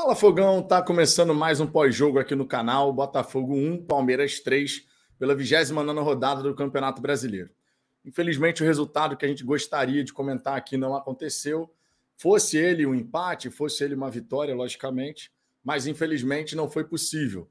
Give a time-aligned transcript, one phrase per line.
[0.00, 2.92] Fala Fogão, tá começando mais um pós-jogo aqui no canal.
[2.92, 4.86] Botafogo 1, Palmeiras 3,
[5.18, 7.50] pela 29 rodada do Campeonato Brasileiro.
[8.04, 11.68] Infelizmente, o resultado que a gente gostaria de comentar aqui não aconteceu.
[12.16, 15.32] Fosse ele um empate, fosse ele uma vitória, logicamente,
[15.64, 17.50] mas infelizmente não foi possível.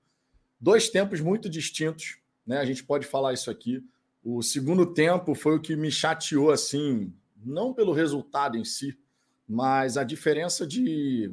[0.57, 2.59] Dois tempos muito distintos, né?
[2.59, 3.83] A gente pode falar isso aqui.
[4.23, 8.97] O segundo tempo foi o que me chateou, assim, não pelo resultado em si,
[9.45, 11.29] mas a diferença de,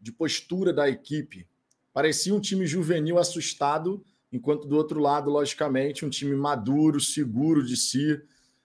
[0.00, 1.46] de postura da equipe.
[1.92, 7.76] Parecia um time juvenil assustado, enquanto do outro lado, logicamente, um time maduro, seguro de
[7.76, 8.20] si,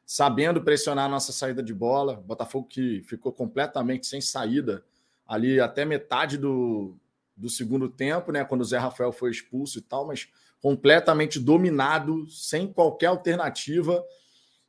[0.05, 2.15] sabendo pressionar a nossa saída de bola.
[2.15, 4.83] Botafogo que ficou completamente sem saída
[5.25, 6.95] ali até metade do,
[7.35, 8.43] do segundo tempo, né?
[8.43, 10.27] Quando o Zé Rafael foi expulso e tal, mas
[10.61, 14.03] completamente dominado, sem qualquer alternativa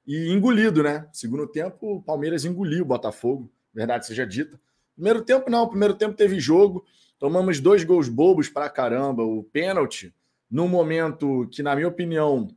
[0.06, 1.08] e engolido, né?
[1.12, 4.60] Segundo tempo, o Palmeiras engoliu o Botafogo, verdade seja dita.
[4.95, 5.69] Primeiro tempo, não.
[5.69, 6.84] Primeiro tempo teve jogo,
[7.19, 9.23] tomamos dois gols bobos para caramba.
[9.23, 10.15] O pênalti,
[10.51, 12.48] num momento que, na minha opinião,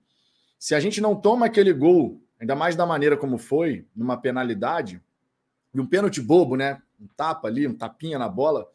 [0.59, 5.01] se a gente não toma aquele gol, ainda mais da maneira como foi, numa penalidade,
[5.73, 6.81] e um pênalti bobo, né?
[6.99, 8.67] Um tapa ali, um tapinha na bola,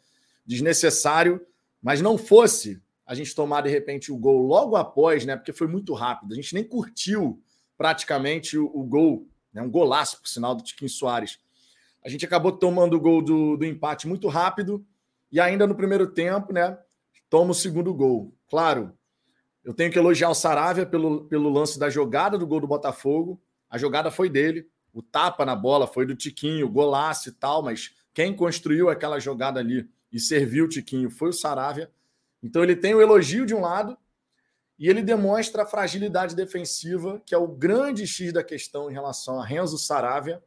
[0.46, 1.44] desnecessário,
[1.82, 5.36] mas não fosse a gente tomar de repente o gol logo após, né?
[5.36, 6.32] Porque foi muito rápido.
[6.32, 7.42] A gente nem curtiu
[7.76, 9.60] praticamente o, o gol, né?
[9.60, 11.38] Um golaço, por sinal, do Tiquinho Soares.
[12.04, 14.84] A gente acabou tomando o gol do, do empate muito rápido
[15.30, 16.76] e ainda no primeiro tempo, né?
[17.30, 18.34] Toma o segundo gol.
[18.48, 18.92] Claro,
[19.64, 23.40] eu tenho que elogiar o Saravia pelo, pelo lance da jogada do gol do Botafogo.
[23.70, 27.94] A jogada foi dele, o tapa na bola foi do Tiquinho, golaço e tal, mas
[28.12, 31.90] quem construiu aquela jogada ali e serviu o Tiquinho foi o Saravia.
[32.42, 33.96] Então ele tem o elogio de um lado
[34.78, 39.40] e ele demonstra a fragilidade defensiva, que é o grande X da questão em relação
[39.40, 40.42] a Renzo Saravia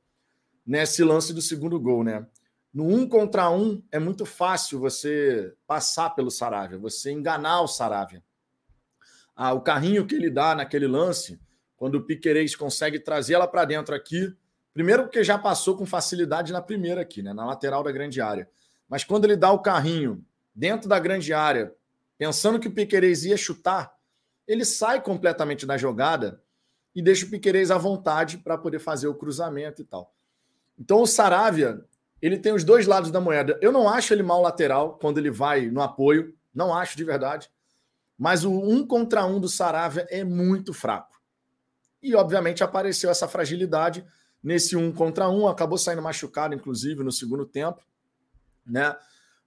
[0.65, 2.25] nesse lance do segundo gol, né?
[2.73, 8.23] No um contra um é muito fácil você passar pelo Saravia, você enganar o Saravia.
[9.35, 11.39] Ah, o carrinho que ele dá naquele lance,
[11.77, 14.33] quando o Piquerez consegue trazer ela para dentro aqui,
[14.73, 17.33] primeiro porque já passou com facilidade na primeira aqui, né?
[17.33, 18.49] Na lateral da grande área.
[18.89, 21.73] Mas quando ele dá o carrinho dentro da grande área,
[22.17, 23.93] pensando que o Piquerez ia chutar,
[24.47, 26.41] ele sai completamente da jogada
[26.93, 30.14] e deixa o Piquerez à vontade para poder fazer o cruzamento e tal.
[30.77, 31.83] Então o Saravia,
[32.21, 33.57] ele tem os dois lados da moeda.
[33.61, 37.49] Eu não acho ele mal lateral quando ele vai no apoio, não acho de verdade.
[38.17, 41.15] Mas o um contra um do Saravia é muito fraco.
[42.01, 44.05] E obviamente apareceu essa fragilidade
[44.43, 47.81] nesse um contra um, acabou saindo machucado, inclusive, no segundo tempo,
[48.65, 48.95] né?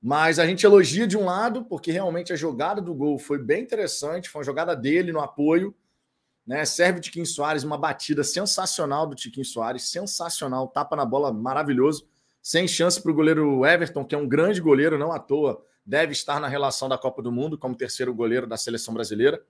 [0.02, 3.62] Mas a gente elogia de um lado, porque realmente a jogada do gol foi bem
[3.62, 5.74] interessante, foi uma jogada dele no apoio,
[6.48, 6.64] né?
[6.64, 12.08] Serve o Tiquinho Soares, uma batida sensacional do Tiquinho Soares, sensacional, tapa na bola maravilhoso,
[12.42, 16.12] sem chance para o goleiro Everton, que é um grande goleiro, não à toa, deve
[16.12, 19.42] estar na relação da Copa do Mundo como terceiro goleiro da seleção brasileira.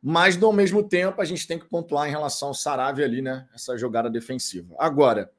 [0.00, 3.48] Mas, no mesmo tempo, a gente tem que pontuar em relação ao Saravia ali, né?
[3.52, 4.76] Essa jogada defensiva.
[4.78, 5.32] Agora,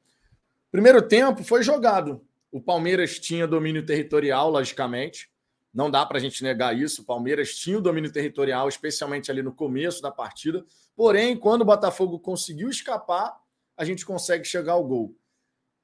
[0.70, 2.20] primeiro tempo foi jogado.
[2.52, 5.30] O Palmeiras tinha domínio territorial, logicamente.
[5.74, 7.02] Não dá para a gente negar isso.
[7.02, 10.64] O Palmeiras tinha o domínio territorial, especialmente ali no começo da partida.
[10.94, 13.36] Porém, quando o Botafogo conseguiu escapar,
[13.76, 15.16] a gente consegue chegar ao gol.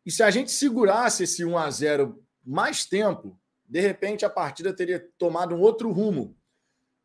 [0.07, 3.37] E se a gente segurasse esse 1 a 0 mais tempo,
[3.67, 6.37] de repente a partida teria tomado um outro rumo.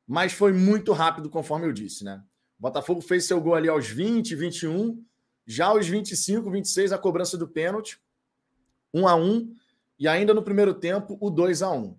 [0.07, 2.23] Mas foi muito rápido, conforme eu disse, né?
[2.59, 5.03] O Botafogo fez seu gol ali aos 20, 21,
[5.47, 7.99] já aos 25, 26 a cobrança do pênalti.
[8.93, 9.53] 1 a 1
[9.99, 11.97] e ainda no primeiro tempo o 2 a 1.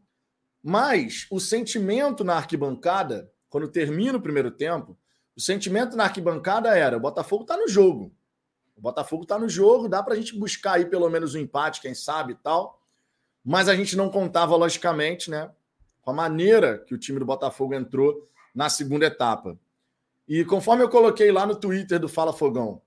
[0.69, 4.99] Mas o sentimento na arquibancada, quando termina o primeiro tempo,
[5.37, 8.13] o sentimento na arquibancada era: o Botafogo está no jogo.
[8.77, 11.81] O Botafogo está no jogo, dá para a gente buscar aí pelo menos um empate,
[11.81, 12.83] quem sabe e tal.
[13.45, 15.53] Mas a gente não contava, logicamente, né,
[16.03, 19.57] com a maneira que o time do Botafogo entrou na segunda etapa.
[20.27, 22.83] E conforme eu coloquei lá no Twitter do Fala Fogão,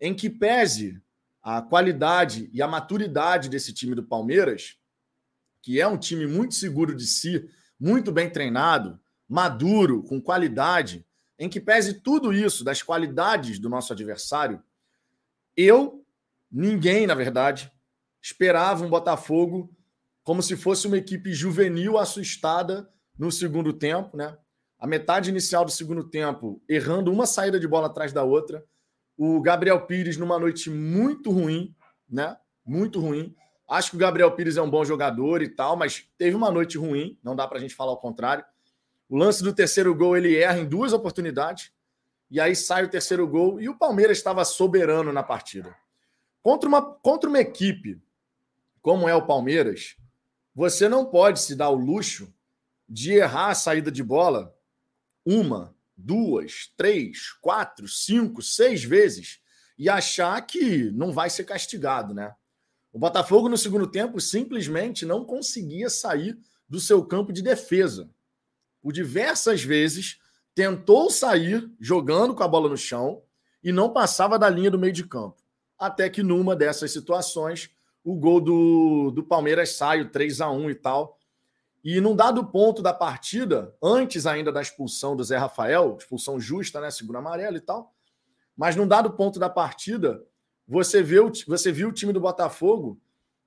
[0.00, 0.98] em que pese
[1.42, 4.77] a qualidade e a maturidade desse time do Palmeiras,
[5.68, 7.46] que é um time muito seguro de si,
[7.78, 8.98] muito bem treinado,
[9.28, 11.04] maduro, com qualidade,
[11.38, 14.62] em que pese tudo isso das qualidades do nosso adversário,
[15.54, 16.02] eu,
[16.50, 17.70] ninguém, na verdade,
[18.22, 19.70] esperava um Botafogo
[20.22, 24.38] como se fosse uma equipe juvenil assustada no segundo tempo, né?
[24.78, 28.64] A metade inicial do segundo tempo, errando uma saída de bola atrás da outra,
[29.18, 31.76] o Gabriel Pires numa noite muito ruim,
[32.08, 32.38] né?
[32.64, 33.36] Muito ruim.
[33.68, 36.78] Acho que o Gabriel Pires é um bom jogador e tal, mas teve uma noite
[36.78, 38.44] ruim, não dá para a gente falar o contrário.
[39.08, 41.70] O lance do terceiro gol ele erra em duas oportunidades,
[42.30, 45.76] e aí sai o terceiro gol, e o Palmeiras estava soberano na partida.
[46.42, 48.00] Contra uma, contra uma equipe
[48.80, 49.96] como é o Palmeiras,
[50.54, 52.32] você não pode se dar o luxo
[52.88, 54.54] de errar a saída de bola
[55.26, 59.40] uma, duas, três, quatro, cinco, seis vezes
[59.76, 62.34] e achar que não vai ser castigado, né?
[62.98, 66.36] O Botafogo, no segundo tempo, simplesmente não conseguia sair
[66.68, 68.10] do seu campo de defesa.
[68.82, 70.18] Por diversas vezes,
[70.52, 73.22] tentou sair jogando com a bola no chão
[73.62, 75.36] e não passava da linha do meio de campo.
[75.78, 77.70] Até que numa dessas situações,
[78.02, 81.20] o gol do, do Palmeiras sai, o 3 a 1 e tal.
[81.84, 86.80] E num dado ponto da partida, antes ainda da expulsão do Zé Rafael, expulsão justa,
[86.80, 86.90] né?
[86.90, 87.94] Seguro amarelo e tal.
[88.56, 90.20] Mas num dado ponto da partida,
[90.68, 93.00] você viu, você viu o time do Botafogo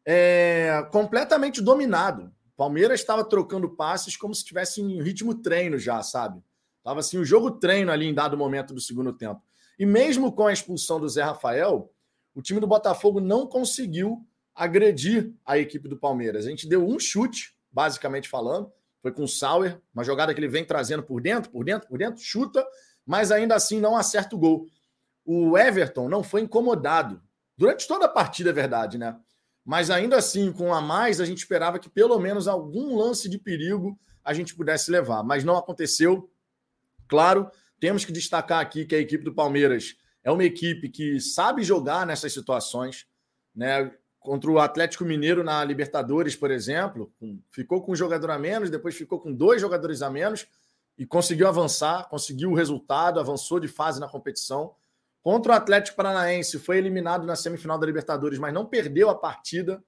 [0.03, 2.33] é, completamente dominado.
[2.57, 6.41] Palmeiras estava trocando passes como se estivesse em ritmo treino já, sabe?
[6.83, 9.41] Tava assim, o jogo treino ali em dado momento do segundo tempo.
[9.77, 11.93] E mesmo com a expulsão do Zé Rafael,
[12.33, 14.25] o time do Botafogo não conseguiu
[14.55, 16.45] agredir a equipe do Palmeiras.
[16.45, 18.71] A gente deu um chute, basicamente falando,
[19.01, 21.97] foi com o Sauer, uma jogada que ele vem trazendo por dentro, por dentro, por
[21.97, 22.65] dentro, chuta,
[23.05, 24.67] mas ainda assim não acerta o gol
[25.25, 27.21] o Everton não foi incomodado.
[27.57, 29.17] Durante toda a partida, é verdade, né?
[29.63, 33.37] Mas ainda assim, com a mais, a gente esperava que pelo menos algum lance de
[33.37, 35.23] perigo a gente pudesse levar.
[35.23, 36.29] Mas não aconteceu.
[37.07, 41.63] Claro, temos que destacar aqui que a equipe do Palmeiras é uma equipe que sabe
[41.63, 43.05] jogar nessas situações,
[43.55, 43.91] né?
[44.19, 47.11] Contra o Atlético Mineiro na Libertadores, por exemplo,
[47.49, 50.45] ficou com um jogador a menos, depois ficou com dois jogadores a menos
[50.95, 54.75] e conseguiu avançar, conseguiu o resultado, avançou de fase na competição.
[55.21, 59.83] Contra o Atlético Paranaense, foi eliminado na semifinal da Libertadores, mas não perdeu a partida.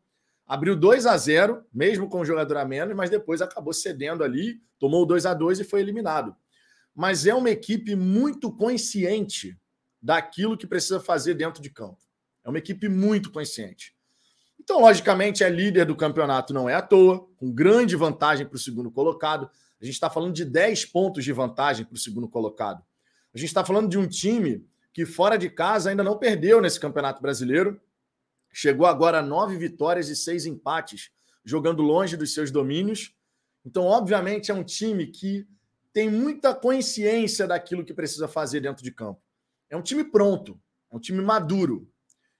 [0.45, 4.61] Abriu 2 a 0 mesmo com um jogador a menos, mas depois acabou cedendo ali,
[4.77, 6.35] tomou 2 a 2 e foi eliminado.
[6.93, 9.57] Mas é uma equipe muito consciente
[9.99, 11.97] daquilo que precisa fazer dentro de campo.
[12.43, 13.95] É uma equipe muito consciente.
[14.59, 18.59] Então, logicamente, é líder do campeonato, não é à toa, com grande vantagem para o
[18.59, 19.49] segundo colocado.
[19.81, 22.83] A gente está falando de 10 pontos de vantagem para o segundo colocado.
[23.33, 26.79] A gente está falando de um time que fora de casa ainda não perdeu nesse
[26.79, 27.81] Campeonato Brasileiro.
[28.51, 31.09] Chegou agora a nove vitórias e seis empates,
[31.43, 33.15] jogando longe dos seus domínios.
[33.65, 35.47] Então, obviamente, é um time que
[35.91, 39.21] tem muita consciência daquilo que precisa fazer dentro de campo.
[39.69, 40.59] É um time pronto,
[40.91, 41.89] é um time maduro.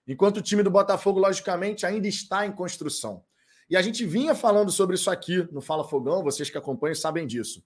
[0.07, 3.23] Enquanto o time do Botafogo, logicamente, ainda está em construção.
[3.69, 7.25] E a gente vinha falando sobre isso aqui no Fala Fogão, vocês que acompanham sabem
[7.25, 7.63] disso.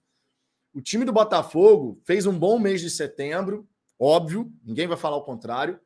[0.72, 3.68] O time do Botafogo fez um bom mês de setembro,
[3.98, 5.80] Óbvio, ninguém vai falar o contrário.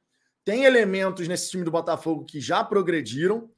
[0.44, 3.50] Tem elementos nesse time do Botafogo que já progrediram,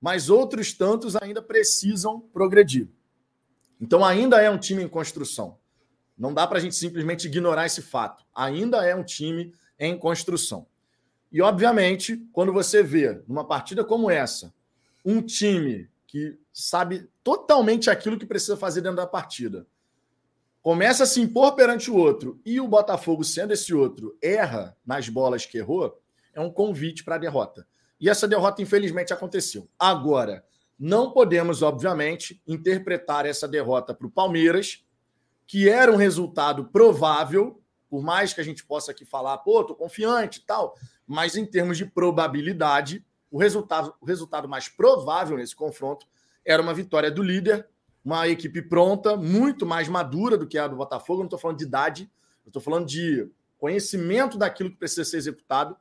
[0.00, 2.88] mas outros tantos ainda precisam progredir.
[3.80, 5.58] Então, ainda é um time em construção.
[6.16, 8.24] Não dá para a gente simplesmente ignorar esse fato.
[8.34, 10.66] Ainda é um time em construção.
[11.30, 14.52] E, obviamente, quando você vê numa partida como essa,
[15.04, 19.66] um time que sabe totalmente aquilo que precisa fazer dentro da partida,
[20.62, 25.08] começa a se impor perante o outro e o Botafogo, sendo esse outro, erra nas
[25.08, 26.00] bolas que errou,
[26.34, 27.66] é um convite para a derrota.
[28.00, 29.68] E essa derrota, infelizmente, aconteceu.
[29.78, 30.44] Agora,
[30.78, 34.84] não podemos, obviamente, interpretar essa derrota para o Palmeiras,
[35.46, 39.74] que era um resultado provável, por mais que a gente possa aqui falar, pô, tô
[39.74, 40.76] confiante e tal,
[41.06, 46.06] mas em termos de probabilidade, o resultado, o resultado mais provável nesse confronto
[46.44, 47.66] era uma vitória do líder
[48.08, 51.18] uma equipe pronta, muito mais madura do que a do Botafogo.
[51.18, 52.10] Eu não estou falando de idade,
[52.42, 55.76] eu estou falando de conhecimento daquilo que precisa ser executado.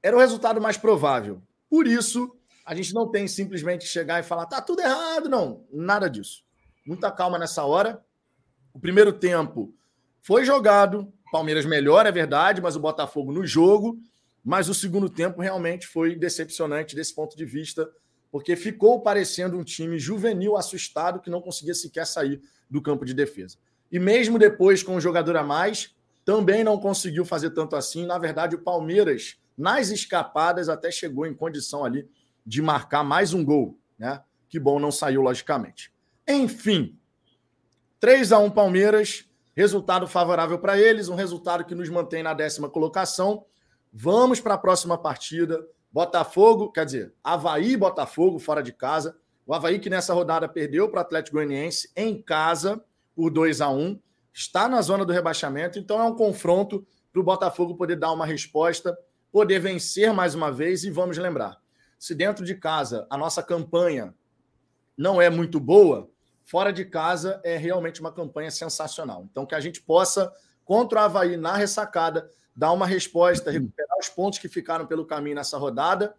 [0.00, 1.42] Era o resultado mais provável.
[1.68, 2.32] Por isso,
[2.64, 5.64] a gente não tem simplesmente chegar e falar, tá tudo errado, não.
[5.72, 6.44] Nada disso.
[6.86, 8.00] Muita calma nessa hora.
[8.72, 9.74] O primeiro tempo
[10.20, 13.98] foi jogado, Palmeiras melhor, é verdade, mas o Botafogo no jogo.
[14.44, 17.90] Mas o segundo tempo realmente foi decepcionante desse ponto de vista
[18.32, 23.12] porque ficou parecendo um time juvenil assustado que não conseguia sequer sair do campo de
[23.12, 23.58] defesa.
[23.90, 28.06] E mesmo depois com um jogador a mais, também não conseguiu fazer tanto assim.
[28.06, 32.08] Na verdade, o Palmeiras, nas escapadas, até chegou em condição ali
[32.44, 34.22] de marcar mais um gol, né?
[34.48, 35.92] Que bom, não saiu, logicamente.
[36.26, 36.98] Enfim,
[38.00, 42.70] 3 a 1 Palmeiras, resultado favorável para eles, um resultado que nos mantém na décima
[42.70, 43.44] colocação.
[43.92, 45.62] Vamos para a próxima partida.
[45.92, 49.16] Botafogo, quer dizer, Havaí Botafogo fora de casa.
[49.46, 52.82] O Havaí que nessa rodada perdeu para o Atlético Goianiense em casa
[53.14, 54.00] por 2 a 1
[54.32, 58.24] está na zona do rebaixamento, então é um confronto para o Botafogo poder dar uma
[58.24, 58.96] resposta,
[59.30, 60.84] poder vencer mais uma vez.
[60.84, 61.60] E vamos lembrar:
[61.98, 64.14] se dentro de casa a nossa campanha
[64.96, 66.08] não é muito boa,
[66.42, 69.26] fora de casa é realmente uma campanha sensacional.
[69.30, 70.32] Então, que a gente possa,
[70.64, 75.36] contra o Havaí na ressacada, dar uma resposta, recuperar os pontos que ficaram pelo caminho
[75.36, 76.14] nessa rodada,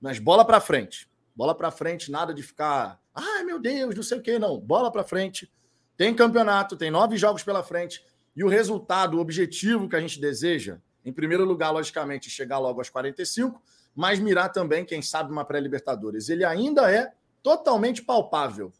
[0.00, 1.08] mas bola para frente.
[1.34, 4.60] Bola para frente, nada de ficar Ai, meu Deus, não sei o que, não.
[4.60, 5.50] Bola para frente.
[5.96, 8.04] Tem campeonato, tem nove jogos pela frente.
[8.36, 12.80] E o resultado, o objetivo que a gente deseja, em primeiro lugar, logicamente, chegar logo
[12.80, 13.60] aos 45,
[13.96, 16.28] mas mirar também, quem sabe, uma pré-Libertadores.
[16.28, 18.72] Ele ainda é totalmente palpável.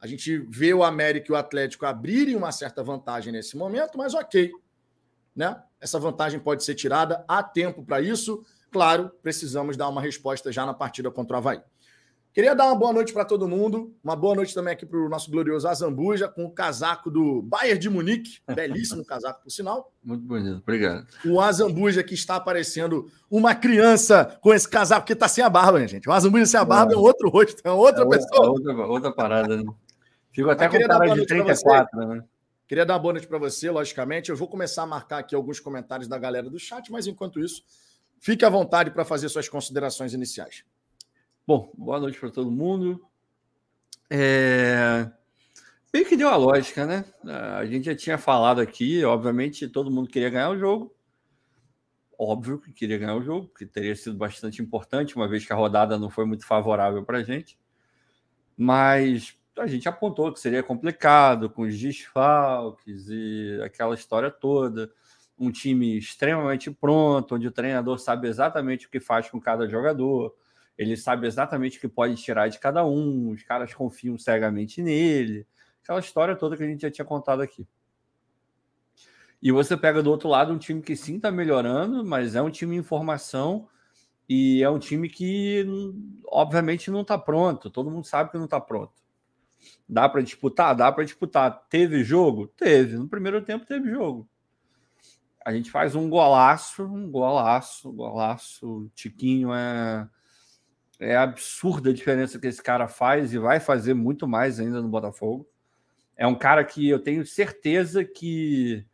[0.00, 4.14] A gente vê o América e o Atlético abrirem uma certa vantagem nesse momento, mas
[4.14, 4.52] ok.
[5.34, 5.60] Né?
[5.80, 8.44] Essa vantagem pode ser tirada, há tempo para isso.
[8.70, 11.60] Claro, precisamos dar uma resposta já na partida contra o Havaí.
[12.38, 13.92] Queria dar uma boa noite para todo mundo.
[14.04, 17.80] Uma boa noite também aqui para o nosso glorioso Azambuja, com o casaco do Bayern
[17.80, 18.38] de Munique.
[18.54, 19.92] Belíssimo casaco, por sinal.
[20.04, 21.06] Muito bonito, obrigado.
[21.26, 25.80] O Azambuja que está aparecendo uma criança com esse casaco, que está sem a barba,
[25.80, 26.08] né, gente?
[26.08, 28.50] O Azambuja sem a barba é, é outro rosto, é outra é pessoa.
[28.50, 29.64] Outra, outra parada, né?
[30.30, 32.22] Fico até com cara de 34, né?
[32.68, 34.28] Queria dar boa noite para você, logicamente.
[34.28, 37.64] Eu vou começar a marcar aqui alguns comentários da galera do chat, mas enquanto isso,
[38.20, 40.64] fique à vontade para fazer suas considerações iniciais.
[41.46, 43.02] Bom, boa noite para todo mundo.
[44.10, 45.10] É...
[45.90, 47.06] Bem que deu a lógica, né?
[47.56, 50.94] A gente já tinha falado aqui, obviamente todo mundo queria ganhar o jogo.
[52.18, 55.56] Óbvio que queria ganhar o jogo, que teria sido bastante importante, uma vez que a
[55.56, 57.58] rodada não foi muito favorável para a gente.
[58.54, 64.90] Mas a gente apontou que seria complicado, com os desfalques e aquela história toda.
[65.38, 70.34] Um time extremamente pronto, onde o treinador sabe exatamente o que faz com cada jogador
[70.78, 75.44] ele sabe exatamente o que pode tirar de cada um, os caras confiam cegamente nele,
[75.82, 77.66] aquela história toda que a gente já tinha contado aqui.
[79.42, 82.50] E você pega do outro lado um time que sim está melhorando, mas é um
[82.50, 83.68] time em formação
[84.28, 85.66] e é um time que,
[86.26, 87.70] obviamente, não está pronto.
[87.70, 88.92] Todo mundo sabe que não está pronto.
[89.88, 90.74] Dá para disputar?
[90.74, 91.66] Dá para disputar.
[91.68, 92.46] Teve jogo?
[92.48, 92.96] Teve.
[92.96, 94.28] No primeiro tempo teve jogo.
[95.44, 98.90] A gente faz um golaço, um golaço, golaço.
[98.94, 100.08] Tiquinho é
[101.00, 104.88] é absurda a diferença que esse cara faz e vai fazer muito mais ainda no
[104.88, 105.48] Botafogo.
[106.16, 108.84] É um cara que eu tenho certeza que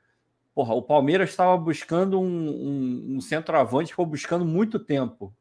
[0.54, 5.34] porra, o Palmeiras estava buscando um, um, um centroavante, ficou buscando muito tempo.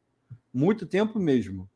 [0.53, 1.69] Muito tempo mesmo.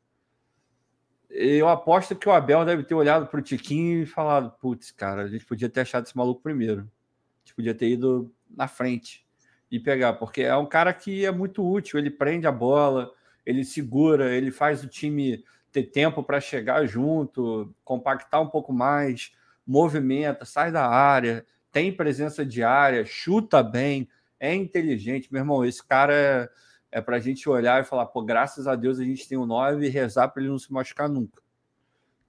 [1.29, 5.23] Eu aposto que o Abel deve ter olhado para o Tiquinho e falado: putz, cara,
[5.23, 6.81] a gente podia ter achado esse maluco primeiro.
[6.81, 9.25] A gente podia ter ido na frente
[9.69, 13.11] e pegar, porque é um cara que é muito útil, ele prende a bola,
[13.45, 19.33] ele segura, ele faz o time ter tempo para chegar junto, compactar um pouco mais,
[19.65, 24.07] movimenta, sai da área, tem presença de área, chuta bem,
[24.39, 25.31] é inteligente.
[25.31, 26.49] Meu irmão, esse cara é,
[26.91, 29.43] é para a gente olhar e falar, pô, graças a Deus a gente tem o
[29.43, 31.41] um 9 e rezar para ele não se machucar nunca.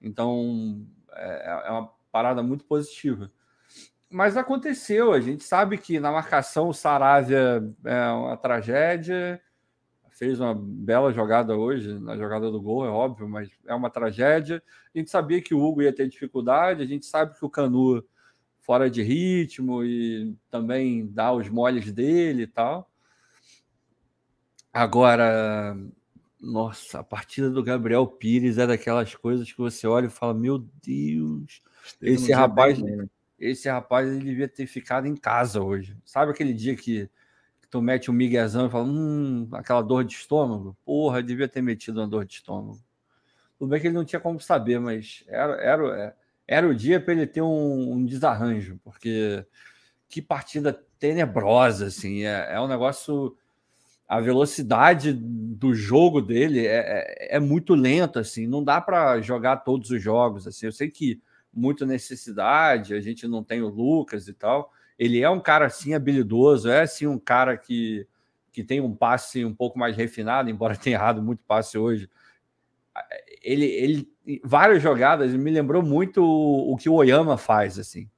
[0.01, 3.31] Então, é, é uma parada muito positiva.
[4.09, 9.39] Mas aconteceu, a gente sabe que na marcação o Saravia é uma tragédia,
[10.09, 14.61] fez uma bela jogada hoje, na jogada do gol, é óbvio, mas é uma tragédia.
[14.93, 18.03] A gente sabia que o Hugo ia ter dificuldade, a gente sabe que o Canu
[18.59, 22.88] fora de ritmo e também dá os moles dele e tal.
[24.73, 25.75] Agora,
[26.39, 30.59] nossa, a partida do Gabriel Pires é daquelas coisas que você olha e fala: Meu
[30.59, 31.61] Deus,
[32.01, 33.09] esse rapaz, bem, né?
[33.39, 35.97] esse rapaz ele devia ter ficado em casa hoje.
[36.05, 37.09] Sabe aquele dia que
[37.69, 41.99] tu mete um miguezão e fala, hum, aquela dor de estômago, porra, devia ter metido
[41.99, 42.79] uma dor de estômago.
[43.57, 46.15] Tudo bem que ele não tinha como saber, mas era, era, é,
[46.47, 49.45] era o dia para ele ter um, um, desarranjo, porque
[50.07, 53.37] que partida tenebrosa, assim, é, é um negócio.
[54.09, 59.57] A velocidade do jogo dele é, é, é muito lenta, assim, não dá para jogar
[59.57, 60.65] todos os jogos, assim.
[60.65, 61.21] Eu sei que
[61.53, 65.93] muita necessidade, a gente não tem o Lucas e tal, ele é um cara assim
[65.93, 68.07] habilidoso, é assim um cara que,
[68.51, 72.09] que tem um passe um pouco mais refinado, embora tenha errado muito passe hoje.
[73.43, 74.09] Ele, ele
[74.43, 78.09] várias jogadas me lembrou muito o, o que o Oyama faz assim.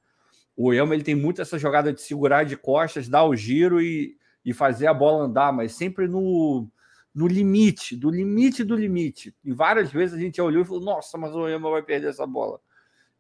[0.55, 4.17] O Oyama ele tem muito essa jogada de segurar de costas, dar o giro e,
[4.43, 6.67] e fazer a bola andar, mas sempre no,
[7.13, 9.36] no limite, do limite do limite.
[9.43, 12.25] E várias vezes a gente olhou e falou: Nossa, mas o Oyama vai perder essa
[12.25, 12.60] bola.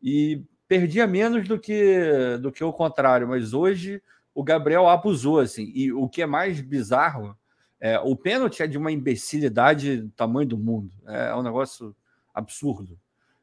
[0.01, 4.01] E perdia menos do que do que o contrário, mas hoje
[4.33, 5.71] o Gabriel abusou assim.
[5.75, 7.37] E o que é mais bizarro,
[7.79, 10.91] é, o pênalti é de uma imbecilidade do tamanho do mundo.
[11.07, 11.95] É, é um negócio
[12.33, 12.97] absurdo.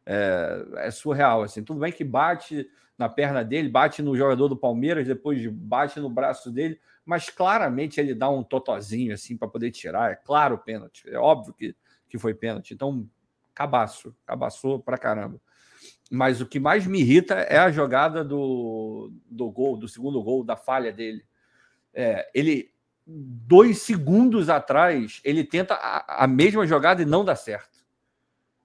[0.06, 1.62] É, é, surreal assim.
[1.62, 2.66] Tudo bem que bate
[2.97, 7.98] na perna dele, bate no jogador do Palmeiras, depois bate no braço dele, mas claramente
[7.98, 10.12] ele dá um totozinho assim para poder tirar.
[10.12, 11.08] É claro o pênalti.
[11.08, 11.74] É óbvio que,
[12.06, 12.74] que foi pênalti.
[12.74, 13.08] Então,
[13.54, 15.40] cabaço, cabaçou pra caramba.
[16.10, 20.44] Mas o que mais me irrita é a jogada do, do gol, do segundo gol,
[20.44, 21.24] da falha dele.
[21.94, 22.74] É, ele,
[23.06, 27.78] dois segundos atrás, ele tenta a, a, mesma jogada e não dá certo.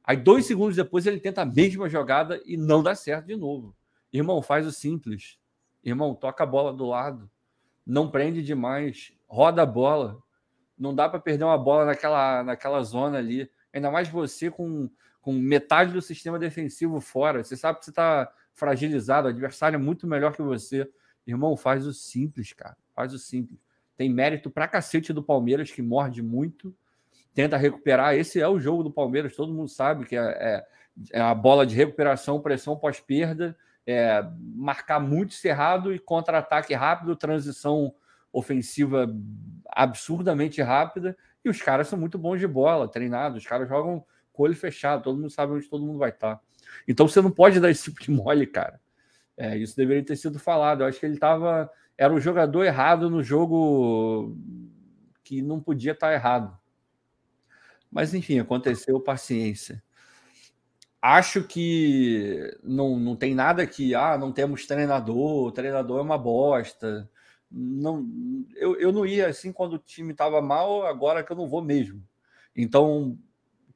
[0.03, 3.73] Aí, dois segundos depois, ele tenta a mesma jogada e não dá certo de novo.
[4.11, 5.39] Irmão, faz o simples.
[5.81, 7.31] Irmão, toca a bola do lado.
[7.85, 9.13] Não prende demais.
[9.27, 10.21] Roda a bola.
[10.77, 13.49] Não dá para perder uma bola naquela, naquela zona ali.
[13.73, 14.89] Ainda mais você com,
[15.21, 17.43] com metade do sistema defensivo fora.
[17.43, 19.27] Você sabe que você está fragilizado.
[19.27, 20.89] O adversário é muito melhor que você.
[21.25, 22.77] Irmão, faz o simples, cara.
[22.93, 23.59] Faz o simples.
[23.95, 26.75] Tem mérito pra cacete do Palmeiras, que morde muito
[27.33, 28.15] tenta recuperar.
[28.15, 30.65] Esse é o jogo do Palmeiras, todo mundo sabe que é, é,
[31.11, 37.93] é a bola de recuperação, pressão pós-perda, é, marcar muito cerrado e contra-ataque rápido, transição
[38.31, 39.07] ofensiva
[39.67, 41.17] absurdamente rápida.
[41.43, 45.03] E os caras são muito bons de bola, treinados, os caras jogam com olho fechado,
[45.03, 46.41] todo mundo sabe onde todo mundo vai estar.
[46.87, 48.79] Então você não pode dar esse tipo de mole, cara.
[49.37, 50.81] É, isso deveria ter sido falado.
[50.81, 51.69] Eu acho que ele estava.
[51.97, 54.35] Era o jogador errado no jogo
[55.23, 56.57] que não podia estar errado.
[57.91, 59.83] Mas, enfim, aconteceu, paciência.
[61.05, 66.17] Acho que não, não tem nada que, ah, não temos treinador, o treinador é uma
[66.17, 67.09] bosta.
[67.51, 68.07] Não,
[68.55, 71.61] eu, eu não ia assim quando o time estava mal, agora que eu não vou
[71.61, 72.01] mesmo.
[72.55, 73.19] Então,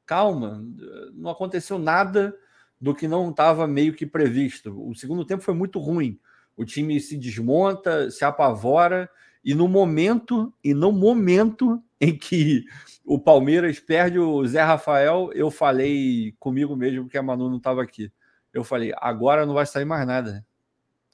[0.06, 0.64] calma,
[1.12, 2.34] não aconteceu nada
[2.80, 4.74] do que não estava meio que previsto.
[4.88, 6.18] O segundo tempo foi muito ruim.
[6.56, 9.06] O time se desmonta, se apavora,
[9.44, 12.64] e no momento, e no momento em que
[13.04, 17.82] o Palmeiras perde o Zé Rafael, eu falei comigo mesmo, porque a Manu não estava
[17.82, 18.12] aqui.
[18.52, 20.44] Eu falei, agora não vai sair mais nada.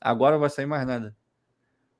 [0.00, 1.16] Agora não vai sair mais nada.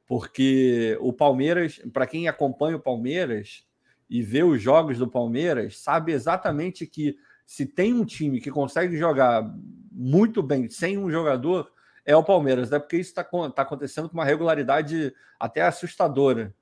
[0.06, 3.66] Porque o Palmeiras, para quem acompanha o Palmeiras
[4.08, 8.96] e vê os jogos do Palmeiras, sabe exatamente que se tem um time que consegue
[8.96, 9.50] jogar
[9.90, 11.70] muito bem sem um jogador,
[12.04, 16.54] é o Palmeiras, é porque isso está tá acontecendo com uma regularidade até assustadora.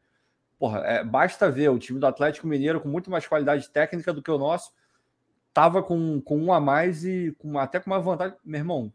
[0.62, 4.22] Porra, é, basta ver o time do Atlético Mineiro com muito mais qualidade técnica do
[4.22, 4.70] que o nosso,
[5.52, 8.36] tava com, com um a mais e com, até com uma vantagem.
[8.44, 8.92] Meu irmão,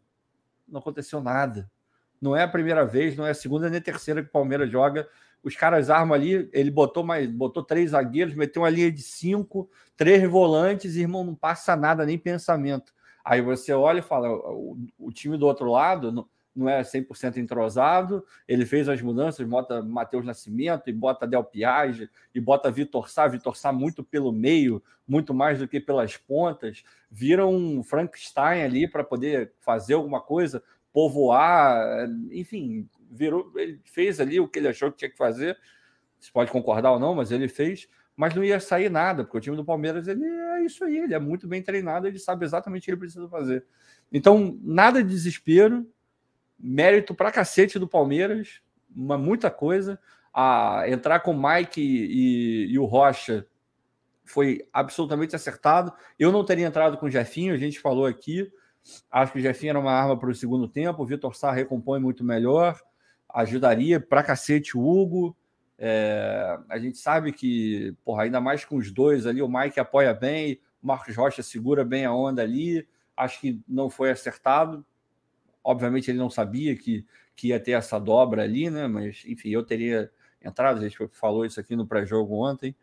[0.66, 1.70] não aconteceu nada.
[2.18, 4.70] Não é a primeira vez, não é a segunda nem a terceira que o Palmeiras
[4.70, 5.06] joga.
[5.42, 9.68] Os caras armam ali, ele botou mais, botou três zagueiros, meteu uma linha de cinco,
[9.94, 12.94] três volantes, e, irmão, não passa nada, nem pensamento.
[13.22, 16.26] Aí você olha e fala: o, o time do outro lado não
[16.66, 18.24] é 100% entrosado.
[18.46, 23.28] Ele fez as mudanças, bota Matheus Nascimento e bota Del Piage e bota Vitor Sá,
[23.28, 26.82] Vitor Sá muito pelo meio, muito mais do que pelas pontas.
[27.10, 34.40] Vira um Frankenstein ali para poder fazer alguma coisa, povoar, enfim, virou, ele fez ali
[34.40, 35.58] o que ele achou que tinha que fazer.
[36.18, 37.86] Você pode concordar ou não, mas ele fez.
[38.16, 41.14] Mas não ia sair nada, porque o time do Palmeiras ele é isso aí, ele
[41.14, 43.64] é muito bem treinado, ele sabe exatamente o que ele precisa fazer.
[44.12, 45.86] Então, nada de desespero,
[46.58, 48.60] mérito pra cacete do Palmeiras,
[48.94, 49.98] uma, muita coisa.
[50.32, 53.46] A entrar com o Mike e, e, e, o Rocha
[54.24, 55.92] foi absolutamente acertado.
[56.18, 58.50] Eu não teria entrado com o Jefinho, a gente falou aqui.
[59.10, 61.02] Acho que o Jefinho era uma arma para o segundo tempo.
[61.02, 62.80] O Vitor Sá recompõe muito melhor,
[63.28, 65.36] ajudaria pra cacete o Hugo.
[65.78, 70.12] É, a gente sabe que, porra, ainda mais com os dois ali, o Mike apoia
[70.12, 72.86] bem, o Marcos Rocha segura bem a onda ali.
[73.16, 74.84] Acho que não foi acertado.
[75.62, 78.86] Obviamente ele não sabia que, que ia ter essa dobra ali, né?
[78.86, 80.10] Mas, enfim, eu teria
[80.42, 82.74] entrado, a gente falou isso aqui no pré-jogo ontem.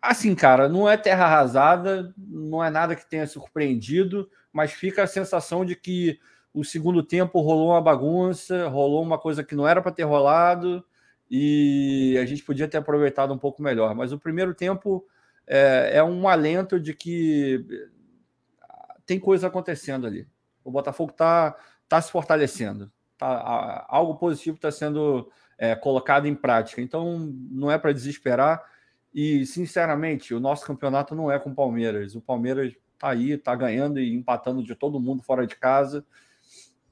[0.00, 5.06] Assim, cara, não é terra arrasada, não é nada que tenha surpreendido, mas fica a
[5.06, 6.20] sensação de que
[6.54, 10.84] o segundo tempo rolou uma bagunça, rolou uma coisa que não era para ter rolado
[11.30, 13.94] e a gente podia ter aproveitado um pouco melhor.
[13.94, 15.06] Mas o primeiro tempo
[15.46, 17.64] é, é um alento de que
[19.04, 20.26] tem coisa acontecendo ali
[20.68, 21.56] o Botafogo está
[21.88, 22.92] tá se fortalecendo.
[23.16, 26.80] Tá, algo positivo está sendo é, colocado em prática.
[26.82, 27.18] Então,
[27.50, 28.62] não é para desesperar.
[29.12, 32.14] E, sinceramente, o nosso campeonato não é com o Palmeiras.
[32.14, 36.04] O Palmeiras está aí, está ganhando e empatando de todo mundo fora de casa.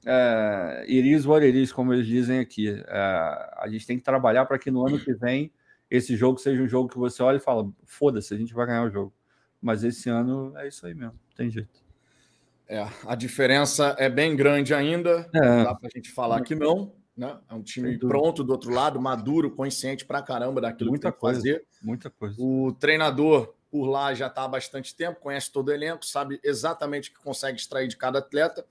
[0.05, 2.69] É, iris what it como eles dizem aqui.
[2.69, 5.51] É, a gente tem que trabalhar para que no ano que vem
[5.89, 8.83] esse jogo seja um jogo que você olha e fala: foda-se, a gente vai ganhar
[8.83, 9.13] o jogo.
[9.61, 11.86] Mas esse ano é isso aí mesmo, tem jeito.
[12.67, 15.29] É, a diferença é bem grande ainda.
[15.33, 15.39] É.
[15.39, 16.93] Não dá para a gente falar que não.
[17.15, 17.35] Né?
[17.49, 21.19] É um time pronto do outro lado, maduro, consciente pra caramba daquilo muita que tem
[21.19, 21.65] coisa, que fazer.
[21.81, 22.35] Muita coisa.
[22.37, 27.09] O treinador por lá já está há bastante tempo, conhece todo o elenco, sabe exatamente
[27.09, 28.65] o que consegue extrair de cada atleta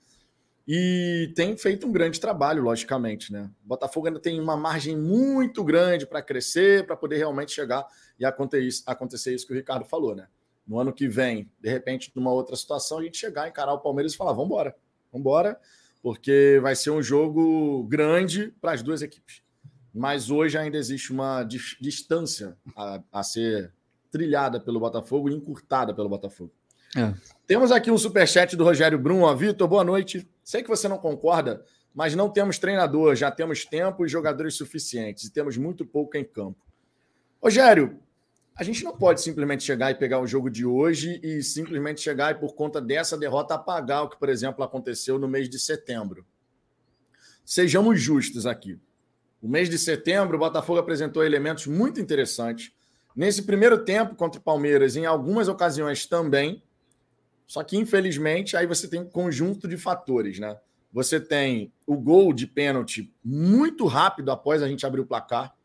[0.67, 3.49] e tem feito um grande trabalho, logicamente, né?
[3.63, 7.85] O Botafogo ainda tem uma margem muito grande para crescer, para poder realmente chegar
[8.19, 10.27] e acontecer isso que o Ricardo falou, né?
[10.67, 14.13] No ano que vem, de repente, numa outra situação, a gente chegar, encarar o Palmeiras
[14.13, 14.75] e falar: vamos embora,
[15.11, 15.59] vamos embora,
[16.01, 19.41] porque vai ser um jogo grande para as duas equipes.
[19.93, 23.73] Mas hoje ainda existe uma distância a, a ser
[24.11, 26.51] trilhada pelo Botafogo e encurtada pelo Botafogo.
[26.95, 27.13] É.
[27.45, 29.35] Temos aqui um superchat do Rogério Brum.
[29.35, 30.27] Vitor, boa noite.
[30.43, 35.25] Sei que você não concorda, mas não temos treinador, já temos tempo e jogadores suficientes
[35.25, 36.65] e temos muito pouco em campo.
[37.41, 37.99] Rogério,
[38.57, 42.31] a gente não pode simplesmente chegar e pegar o jogo de hoje e simplesmente chegar
[42.31, 46.25] e, por conta dessa derrota, apagar o que, por exemplo, aconteceu no mês de setembro.
[47.45, 48.79] Sejamos justos aqui.
[49.39, 52.71] O mês de setembro, o Botafogo apresentou elementos muito interessantes.
[53.15, 56.63] Nesse primeiro tempo contra o Palmeiras, em algumas ocasiões também.
[57.45, 60.57] Só que, infelizmente, aí você tem um conjunto de fatores, né?
[60.91, 65.55] Você tem o gol de pênalti muito rápido após a gente abrir o placar.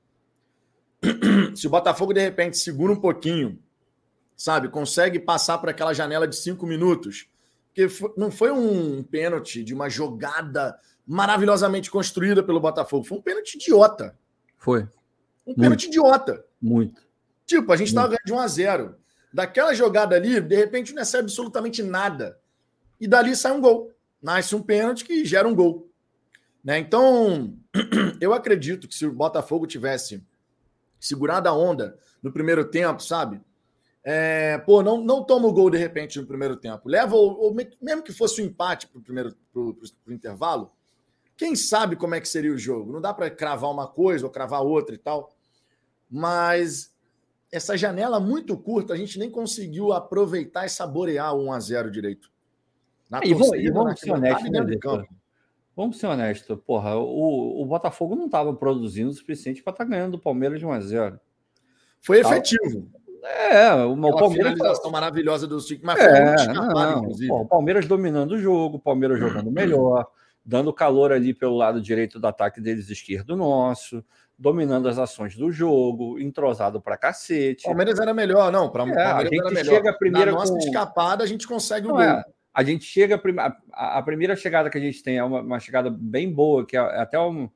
[1.56, 3.58] Se o Botafogo, de repente, segura um pouquinho,
[4.36, 7.26] sabe, consegue passar por aquela janela de cinco minutos,
[7.66, 13.54] porque não foi um pênalti de uma jogada maravilhosamente construída pelo Botafogo, foi um pênalti
[13.54, 14.16] idiota.
[14.56, 14.88] Foi.
[15.46, 16.44] Um pênalti idiota.
[16.60, 17.02] Muito.
[17.44, 18.96] Tipo, a gente estava ganhando de 1 a 0.
[19.32, 22.38] Daquela jogada ali, de repente, não é absolutamente nada.
[23.00, 25.90] E dali sai um gol nasce um pênalti que gera um gol.
[26.62, 26.78] Né?
[26.78, 27.58] Então,
[28.20, 30.24] eu acredito que se o Botafogo tivesse
[31.06, 33.40] segurado a onda no primeiro tempo, sabe?
[34.04, 36.88] É, pô, não, não toma o gol de repente no primeiro tempo.
[36.88, 40.72] Leva, ou, ou mesmo que fosse um empate para o primeiro pro, pro, pro intervalo,
[41.36, 42.92] quem sabe como é que seria o jogo?
[42.92, 45.34] Não dá para cravar uma coisa ou cravar outra e tal.
[46.10, 46.92] Mas
[47.50, 51.90] essa janela muito curta, a gente nem conseguiu aproveitar e saborear o 1 a 0
[51.90, 52.30] direito.
[53.10, 54.60] Na e, torcida, e vamos ser honestos, né,
[55.74, 59.90] Vamos ser honestos, porra, o, o Botafogo não estava produzindo o suficiente para estar tá
[59.90, 61.20] ganhando do Palmeiras de 1 a 0
[62.00, 62.36] Foi tava...
[62.36, 62.90] efetivo.
[63.24, 64.52] É, o Aquela Palmeiras.
[64.52, 67.28] finalização maravilhosa do Chico, mas foi é, muito escapado, inclusive.
[67.28, 70.06] Pô, o Palmeiras dominando o jogo, o Palmeiras jogando melhor,
[70.44, 74.04] dando calor ali pelo lado direito do ataque deles, esquerdo nosso,
[74.36, 77.62] dominando as ações do jogo, entrosado pra cacete.
[77.64, 78.68] O Palmeiras era melhor, não.
[78.68, 80.58] Pra, é, a gente chega a primeira Na nossa com...
[80.58, 82.04] escapada, a gente consegue não o gol.
[82.04, 83.20] É a gente chega,
[83.72, 86.76] a, a, primeira chegada que a gente tem é uma, uma chegada bem boa, que
[86.76, 87.48] é, é até um,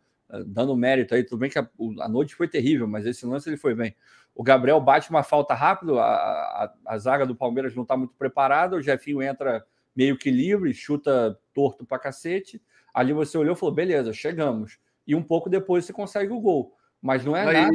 [0.47, 1.69] dando mérito aí, tudo bem que a,
[2.01, 3.95] a, noite foi terrível, mas esse lance ele foi bem.
[4.35, 8.15] O Gabriel bate uma falta rápido, a, a, a zaga do Palmeiras não está muito
[8.15, 12.63] preparada, o Jefinho entra meio que livre, chuta torto para cacete.
[12.93, 14.79] Ali você olhou e falou: beleza, chegamos.
[15.07, 16.75] E um pouco depois você consegue o gol.
[17.01, 17.71] Mas não é nada.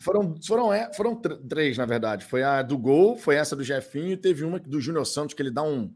[0.00, 2.24] Foram, foram, é, foram três, na verdade.
[2.24, 5.42] Foi a do gol, foi essa do Jefinho, e teve uma do Júnior Santos, que
[5.42, 5.92] ele dá um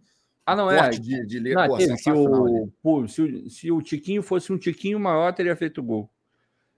[0.52, 0.90] ah, não é.
[0.90, 4.52] De, de ler, não, pô, teve, se, o, pô, se, o, se o Tiquinho fosse
[4.52, 6.10] um Tiquinho maior, teria feito gol.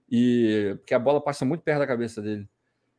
[0.09, 2.47] E porque a bola passa muito perto da cabeça dele.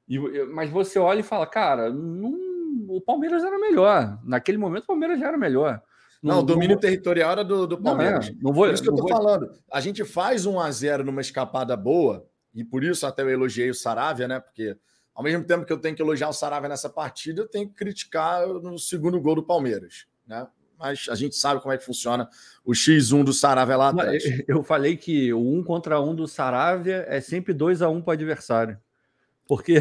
[0.08, 2.34] E, mas você olha e fala, cara, não,
[2.88, 4.18] o Palmeiras era melhor.
[4.24, 5.82] Naquele momento, o Palmeiras já era melhor.
[6.22, 6.80] Não, não o domínio não...
[6.80, 8.28] territorial era do, do Palmeiras.
[8.30, 9.10] Não, é, não vou, por isso que eu tô vou...
[9.10, 9.52] falando.
[9.70, 13.68] A gente faz um a 0 numa escapada boa, e por isso até eu elogiei
[13.68, 14.40] o Saravia, né?
[14.40, 14.76] Porque
[15.14, 17.74] ao mesmo tempo que eu tenho que elogiar o Saravia nessa partida, eu tenho que
[17.74, 20.46] criticar no segundo gol do Palmeiras, né?
[20.82, 22.28] Mas a gente sabe como é que funciona
[22.64, 24.24] o X1 do Saravia lá atrás.
[24.48, 28.02] Eu falei que o um contra um do Saravia é sempre 2 a 1 um
[28.02, 28.76] para o adversário.
[29.46, 29.76] Porque.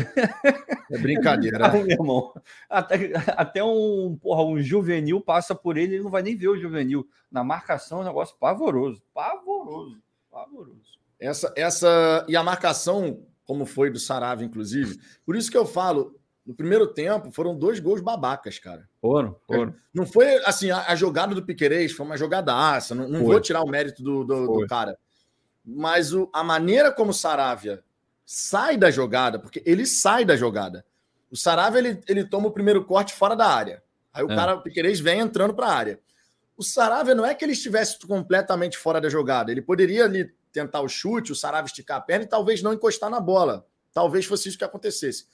[0.91, 1.57] É brincadeira.
[1.71, 2.33] Ai, meu irmão.
[2.69, 6.57] Até, até um, porra, um juvenil passa por ele, ele não vai nem ver o
[6.57, 7.07] juvenil.
[7.31, 9.01] Na marcação é um negócio pavoroso.
[9.11, 9.97] Pavoroso.
[10.29, 10.99] Pavoroso.
[11.19, 12.25] Essa, essa.
[12.27, 14.99] E a marcação, como foi do Saravia, inclusive.
[15.25, 18.87] Por isso que eu falo, no primeiro tempo, foram dois gols babacas, cara.
[18.99, 19.75] Foram, foram.
[19.93, 23.39] Não foi assim, a, a jogada do Piquerez foi uma jogada aça, não, não vou
[23.39, 24.97] tirar o mérito do, do, do cara.
[25.63, 27.83] Mas o, a maneira como o Saravia
[28.25, 30.83] sai da jogada, porque ele sai da jogada.
[31.29, 33.83] O Saravia ele, ele toma o primeiro corte fora da área.
[34.13, 34.35] Aí o é.
[34.35, 35.99] cara, o Piquerez, vem entrando para a área.
[36.57, 39.51] O Saravia não é que ele estivesse completamente fora da jogada.
[39.51, 43.09] Ele poderia ali tentar o chute, o Saravia esticar a perna e talvez não encostar
[43.09, 43.65] na bola.
[43.93, 45.25] Talvez fosse isso que acontecesse.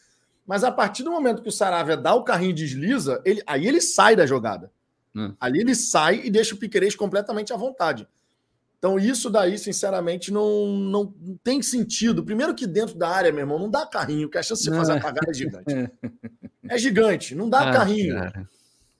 [0.47, 3.67] Mas a partir do momento que o Saravia dá o carrinho e desliza, ele, aí
[3.67, 4.71] ele sai da jogada.
[5.13, 5.35] Hum.
[5.39, 8.07] Ali ele sai e deixa o Piquerez completamente à vontade.
[8.77, 12.23] Então, isso daí, sinceramente, não, não, tem sentido.
[12.23, 14.93] Primeiro que dentro da área, meu irmão, não dá carrinho, que a chance de fazer
[14.93, 15.73] a cagada é gigante.
[16.69, 18.15] É gigante, não dá ah, carrinho.
[18.15, 18.49] Cara.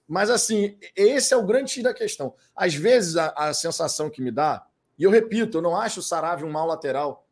[0.08, 2.34] Mas, assim, esse é o grande X da questão.
[2.56, 4.66] Às vezes, a, a sensação que me dá,
[4.98, 7.27] e eu repito, eu não acho o Saravia um mau lateral.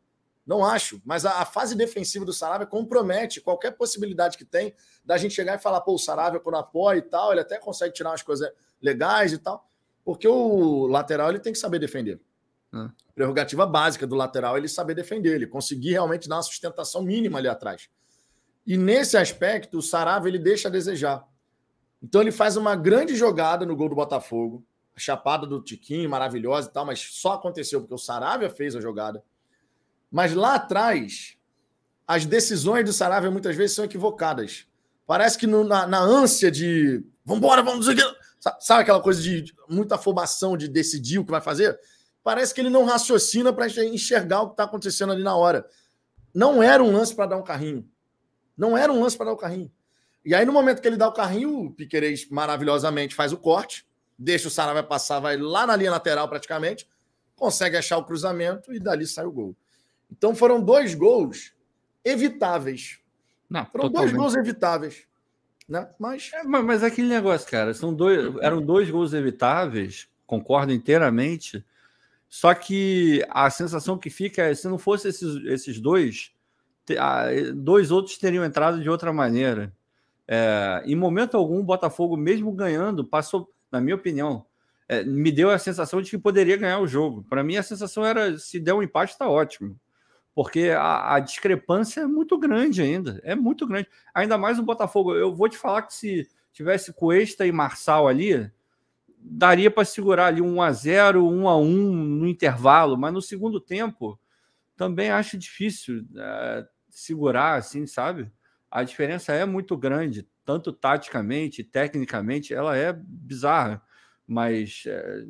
[0.46, 5.18] Não acho, mas a, a fase defensiva do Saravia compromete qualquer possibilidade que tem da
[5.18, 8.10] gente chegar e falar, pô, o Saravia quando apoia e tal, ele até consegue tirar
[8.10, 8.48] umas coisas
[8.80, 9.68] legais e tal,
[10.04, 12.20] porque o lateral ele tem que saber defender.
[12.72, 12.88] Hum.
[13.14, 17.38] Prerrogativa básica do lateral é ele saber defender, ele conseguir realmente dar uma sustentação mínima
[17.38, 17.88] ali atrás.
[18.64, 21.26] E nesse aspecto, o Saravia ele deixa a desejar.
[22.00, 26.68] Então ele faz uma grande jogada no gol do Botafogo, a chapada do Tiquinho, maravilhosa
[26.68, 29.24] e tal, mas só aconteceu porque o Saravia fez a jogada.
[30.10, 31.36] Mas lá atrás,
[32.06, 34.66] as decisões do Saravia muitas vezes são equivocadas.
[35.06, 37.86] Parece que no, na, na, ânsia de vambora, vamos.
[38.60, 41.78] Sabe aquela coisa de muita afobação de decidir o que vai fazer?
[42.22, 45.66] Parece que ele não raciocina para enxergar o que está acontecendo ali na hora.
[46.34, 47.88] Não era um lance para dar um carrinho.
[48.56, 49.70] Não era um lance para dar o um carrinho.
[50.24, 53.86] E aí, no momento que ele dá o carrinho, o Piquerez maravilhosamente faz o corte,
[54.18, 56.88] deixa o Sara vai passar, vai lá na linha lateral praticamente,
[57.36, 59.56] consegue achar o cruzamento e dali sai o gol.
[60.10, 61.52] Então foram dois gols
[62.04, 62.98] evitáveis.
[63.48, 64.12] Não, foram totalmente.
[64.12, 65.06] dois gols evitáveis.
[65.68, 65.88] Né?
[65.98, 66.30] Mas...
[66.32, 71.64] É, mas, mas aquele negócio, cara, são dois, eram dois gols evitáveis, concordo inteiramente.
[72.28, 76.32] Só que a sensação que fica é se não fosse esses, esses dois,
[77.54, 79.72] dois outros teriam entrado de outra maneira.
[80.28, 84.44] É, em momento algum, o Botafogo, mesmo ganhando, passou, na minha opinião,
[84.88, 87.24] é, me deu a sensação de que poderia ganhar o jogo.
[87.28, 89.78] Para mim, a sensação era: se der um empate, está ótimo.
[90.36, 93.18] Porque a, a, discrepância é muito grande ainda.
[93.24, 93.88] É muito grande.
[94.14, 95.14] Ainda mais o Botafogo.
[95.14, 98.52] Eu vou te falar que se tivesse Cuesta e Marçal ali,
[99.18, 103.58] daria para segurar ali 1 a 0 1 a 1 no intervalo, mas no segundo
[103.58, 104.20] tempo
[104.76, 108.30] também acho difícil é, segurar, assim, sabe?
[108.70, 113.80] A diferença é muito grande, tanto taticamente, tecnicamente, ela é bizarra,
[114.26, 115.24] mas é,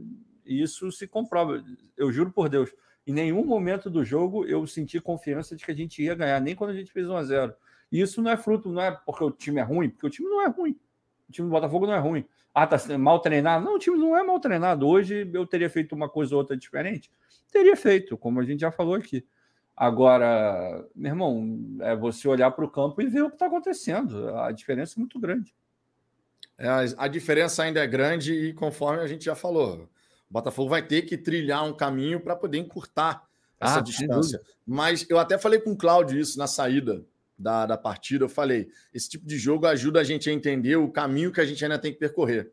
[0.44, 1.62] isso se comprova.
[1.96, 2.72] Eu juro por Deus,
[3.06, 6.54] em nenhum momento do jogo eu senti confiança de que a gente ia ganhar, nem
[6.54, 7.54] quando a gente fez 1 a 0
[7.92, 10.28] E isso não é fruto, não é porque o time é ruim, porque o time
[10.28, 10.76] não é ruim.
[11.28, 12.24] O time do Botafogo não é ruim.
[12.52, 13.64] Ah, tá mal treinado?
[13.64, 14.88] Não, o time não é mal treinado.
[14.88, 17.10] Hoje eu teria feito uma coisa ou outra diferente?
[17.52, 19.24] Teria feito, como a gente já falou aqui.
[19.76, 24.34] Agora, meu irmão, é você olhar para o campo e ver o que está acontecendo.
[24.38, 25.54] A diferença é muito grande.
[26.56, 29.86] É, a diferença ainda é grande e conforme a gente já falou,
[30.30, 33.26] o Botafogo vai ter que trilhar um caminho para poder encurtar
[33.60, 34.40] essa ah, distância.
[34.66, 37.04] Mas eu até falei com o Cláudio isso na saída
[37.38, 38.24] da, da partida.
[38.24, 41.44] Eu falei: esse tipo de jogo ajuda a gente a entender o caminho que a
[41.44, 42.50] gente ainda tem que percorrer.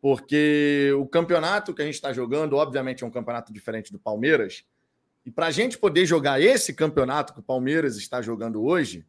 [0.00, 4.64] Porque o campeonato que a gente está jogando, obviamente, é um campeonato diferente do Palmeiras.
[5.24, 9.06] E para a gente poder jogar esse campeonato que o Palmeiras está jogando hoje,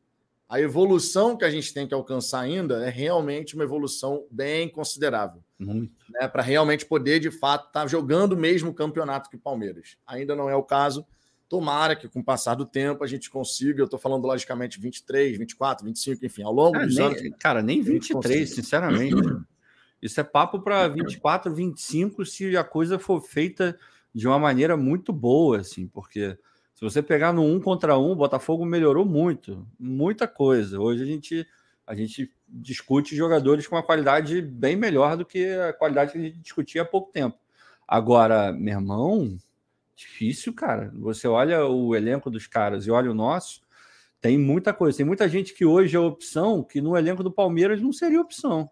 [0.47, 5.43] a evolução que a gente tem que alcançar ainda é realmente uma evolução bem considerável.
[6.09, 9.97] Né, para realmente poder, de fato, estar tá jogando mesmo o campeonato que o Palmeiras.
[10.05, 11.05] Ainda não é o caso,
[11.53, 15.37] Tomara que com o passar do tempo a gente consiga, eu estou falando logicamente 23,
[15.37, 17.21] 24, 25, enfim, ao longo ah, dos nem, anos.
[17.37, 19.21] Cara, nem 23, sinceramente.
[20.01, 23.77] Isso é papo para 24, 25 se a coisa for feita
[24.11, 26.35] de uma maneira muito boa, assim, porque
[26.89, 30.79] se você pegar no um contra um, o Botafogo melhorou muito, muita coisa.
[30.79, 31.47] Hoje a gente
[31.85, 36.21] a gente discute jogadores com uma qualidade bem melhor do que a qualidade que a
[36.21, 37.37] gente discutia há pouco tempo.
[37.85, 39.37] Agora, meu irmão,
[39.95, 40.91] Difícil, cara.
[40.95, 43.61] Você olha o elenco dos caras e olha o nosso,
[44.19, 44.97] tem muita coisa.
[44.97, 48.69] Tem muita gente que hoje é opção, que no elenco do Palmeiras não seria opção.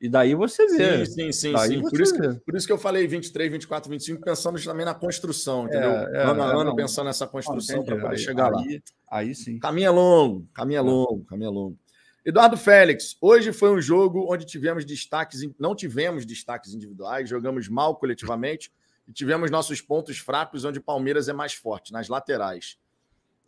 [0.00, 1.04] E daí você vê.
[1.04, 1.58] Sim, sim, sim.
[1.58, 1.82] sim.
[1.82, 5.66] Por, isso que, por, isso que, eu falfalei 23, 24, 25, pensando também na construção,
[5.66, 5.90] entendeu?
[5.90, 8.80] É, é, ano a ano, pensando nessa construção para poder aí, chegar aí, lá.
[9.10, 9.58] Aí sim.
[9.58, 11.78] Caminho é longo, caminho é longo, caminho é longo.
[12.24, 17.96] Eduardo Félix, hoje foi um jogo onde tivemos destaques, não tivemos destaques individuais, jogamos mal
[17.96, 18.70] coletivamente
[19.08, 22.78] e tivemos nossos pontos fracos onde o Palmeiras é mais forte, nas laterais.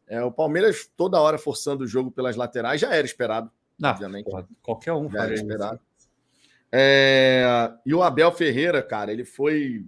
[0.08, 4.24] É, o Palmeiras toda hora forçando o jogo pelas laterais já era esperado, Não, obviamente.
[4.24, 5.80] Porra, qualquer um já era esperado.
[6.72, 9.84] É, e o Abel Ferreira, cara, ele foi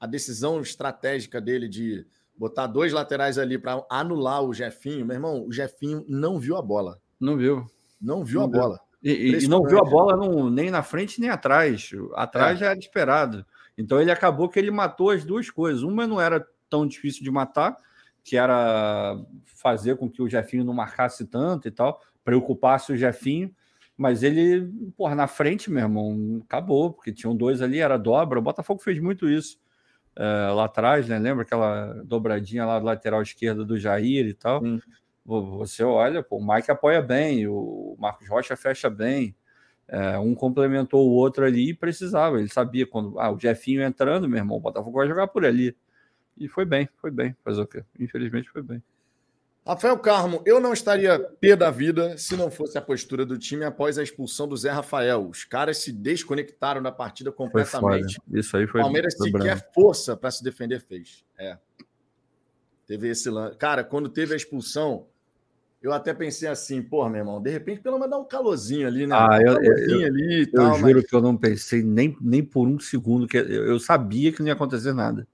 [0.00, 5.06] a decisão estratégica dele de botar dois laterais ali para anular o Jefinho.
[5.06, 6.98] Meu irmão, o Jefinho não viu a bola.
[7.20, 7.66] Não viu.
[8.00, 8.60] Não viu não a viu.
[8.60, 8.80] bola.
[9.02, 11.90] E, e, não viu a bola não, nem na frente nem atrás.
[12.14, 12.60] Atrás é.
[12.60, 13.44] já era esperado.
[13.76, 15.82] Então ele acabou que ele matou as duas coisas.
[15.82, 17.76] Uma não era tão difícil de matar,
[18.22, 23.54] que era fazer com que o Jefinho não marcasse tanto e tal, preocupasse o Jefinho.
[23.96, 28.38] Mas ele, porra, na frente, meu irmão, acabou, porque tinham dois ali, era dobra.
[28.38, 29.58] O Botafogo fez muito isso
[30.16, 31.18] é, lá atrás, né?
[31.18, 34.60] Lembra aquela dobradinha lá do lateral esquerda do Jair e tal?
[35.24, 39.34] Você olha, pô, o Mike apoia bem, o Marcos Rocha fecha bem.
[39.86, 42.38] É, um complementou o outro ali e precisava.
[42.38, 43.18] Ele sabia quando.
[43.18, 45.76] Ah, o Jefinho entrando, meu irmão, o Botafogo vai jogar por ali.
[46.36, 47.36] E foi bem, foi bem.
[47.44, 47.84] Fazer o quê?
[47.98, 48.82] Infelizmente foi bem.
[49.66, 53.64] Rafael Carmo, eu não estaria pé da vida se não fosse a postura do time
[53.64, 55.26] após a expulsão do Zé Rafael.
[55.26, 58.20] Os caras se desconectaram da partida completamente.
[58.30, 58.82] Isso aí foi.
[58.82, 61.24] O Palmeiras sequer força para se defender fez.
[61.38, 61.56] É.
[62.86, 63.56] Teve esse lance.
[63.56, 65.06] Cara, quando teve a expulsão,
[65.80, 69.06] eu até pensei assim, pô, meu irmão, de repente pelo menos dar um calorzinho ali,
[69.06, 69.14] né?
[69.14, 70.72] Ah, um eu, eu, ali e tal.
[70.72, 71.06] Eu juro mas...
[71.06, 74.48] que eu não pensei nem, nem por um segundo, que eu, eu, sabia que não
[74.48, 75.26] ia acontecer nada.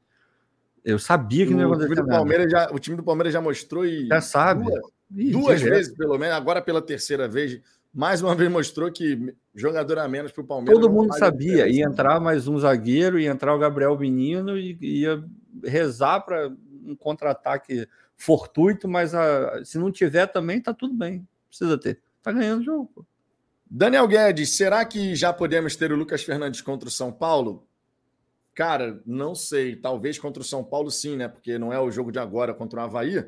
[0.84, 2.06] Eu sabia que não ia acontecer.
[2.06, 4.06] Palmeiras já, o time do Palmeiras já mostrou e.
[4.06, 4.64] Já sabe.
[4.64, 4.82] Duas,
[5.16, 7.60] Ih, duas vezes, pelo menos, agora pela terceira vez,
[7.92, 10.80] mais uma vez mostrou que jogador a menos para o Palmeiras.
[10.80, 15.22] Todo mundo sabia, ia entrar mais um zagueiro, ia entrar o Gabriel Menino e ia
[15.64, 16.52] rezar para
[16.84, 21.26] um contra-ataque fortuito, mas a, se não tiver também, tá tudo bem.
[21.48, 22.00] Precisa ter.
[22.22, 23.06] Tá ganhando o jogo.
[23.68, 27.66] Daniel Guedes, será que já podemos ter o Lucas Fernandes contra o São Paulo?
[28.54, 29.76] Cara, não sei.
[29.76, 31.28] Talvez contra o São Paulo, sim, né?
[31.28, 33.24] Porque não é o jogo de agora contra o Havaí.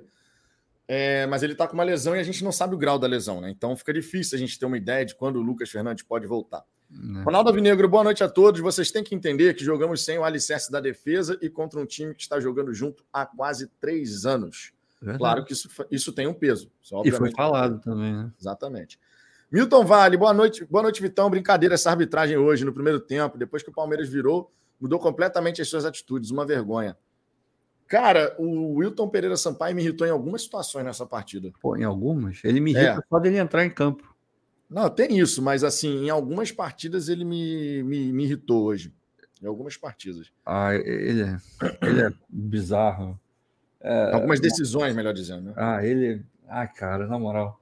[0.88, 3.06] É, mas ele tá com uma lesão e a gente não sabe o grau da
[3.06, 3.50] lesão, né?
[3.50, 6.64] Então fica difícil a gente ter uma ideia de quando o Lucas Fernandes pode voltar.
[6.90, 7.22] Né?
[7.22, 8.60] Ronaldo Avinegro, boa noite a todos.
[8.60, 12.14] Vocês têm que entender que jogamos sem o alicerce da defesa e contra um time
[12.14, 14.72] que está jogando junto há quase três anos.
[15.00, 15.18] Verdade.
[15.18, 16.70] Claro que isso, isso tem um peso.
[17.04, 18.30] e foi falado também, né?
[18.38, 19.00] Exatamente.
[19.50, 20.64] Milton Vale, boa noite.
[20.64, 21.28] Boa noite, Vitão.
[21.28, 23.36] Brincadeira essa arbitragem hoje, no primeiro tempo.
[23.36, 24.50] Depois que o Palmeiras virou,
[24.82, 26.32] mudou completamente as suas atitudes.
[26.32, 26.96] Uma vergonha.
[27.86, 31.52] Cara, o Wilton Pereira Sampaio me irritou em algumas situações nessa partida.
[31.60, 32.42] Pô, em algumas?
[32.42, 33.08] Ele me irrita é.
[33.08, 34.12] só dele entrar em campo.
[34.68, 38.92] Não, tem isso, mas assim, em algumas partidas ele me, me, me irritou hoje.
[39.42, 40.32] Em algumas partidas.
[40.44, 41.36] Ah, ele é,
[41.82, 43.20] ele é bizarro.
[43.80, 45.46] É, algumas decisões, melhor dizendo.
[45.46, 45.54] Né?
[45.56, 46.24] Ah, ele.
[46.48, 47.60] Ah, cara, na moral.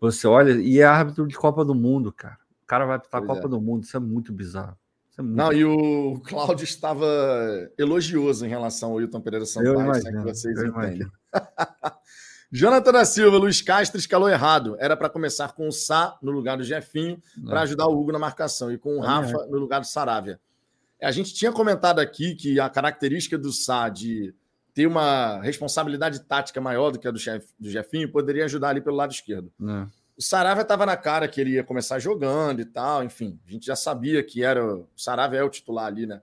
[0.00, 2.38] Você olha, e é árbitro de Copa do Mundo, cara.
[2.62, 3.48] O cara vai para a Copa é.
[3.48, 4.76] do Mundo, isso é muito bizarro.
[5.20, 7.06] É muito Não, e o Cláudio estava
[7.78, 11.06] elogioso em relação ao Wilton Pereira Sampaio, eu imagino, que vocês entendem.
[12.50, 14.76] Jonathan da Silva, Luiz Castro escalou errado.
[14.80, 18.18] Era para começar com o Sá no lugar do Jefinho, para ajudar o Hugo na
[18.18, 20.40] marcação, e com o Rafa no lugar do Saravia.
[21.00, 24.34] A gente tinha comentado aqui que a característica do Sá de
[24.74, 28.80] ter uma responsabilidade tática maior do que a do, chef, do Jefinho poderia ajudar ali
[28.80, 29.52] pelo lado esquerdo.
[29.62, 29.86] É.
[30.20, 33.64] O Saravia estava na cara que ele ia começar jogando e tal, enfim, a gente
[33.64, 36.20] já sabia que era o Saravia é o titular ali, né?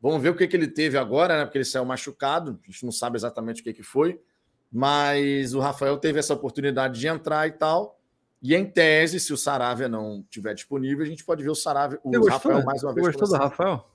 [0.00, 1.44] Vamos ver o que, que ele teve agora, né?
[1.44, 4.22] Porque ele saiu machucado, a gente não sabe exatamente o que, que foi.
[4.70, 8.00] Mas o Rafael teve essa oportunidade de entrar e tal.
[8.40, 11.98] E em tese, se o Saravia não tiver disponível, a gente pode ver o Saravia,
[12.04, 13.06] o gostou, Rafael mais uma vez.
[13.08, 13.90] Você gostou do Rafael?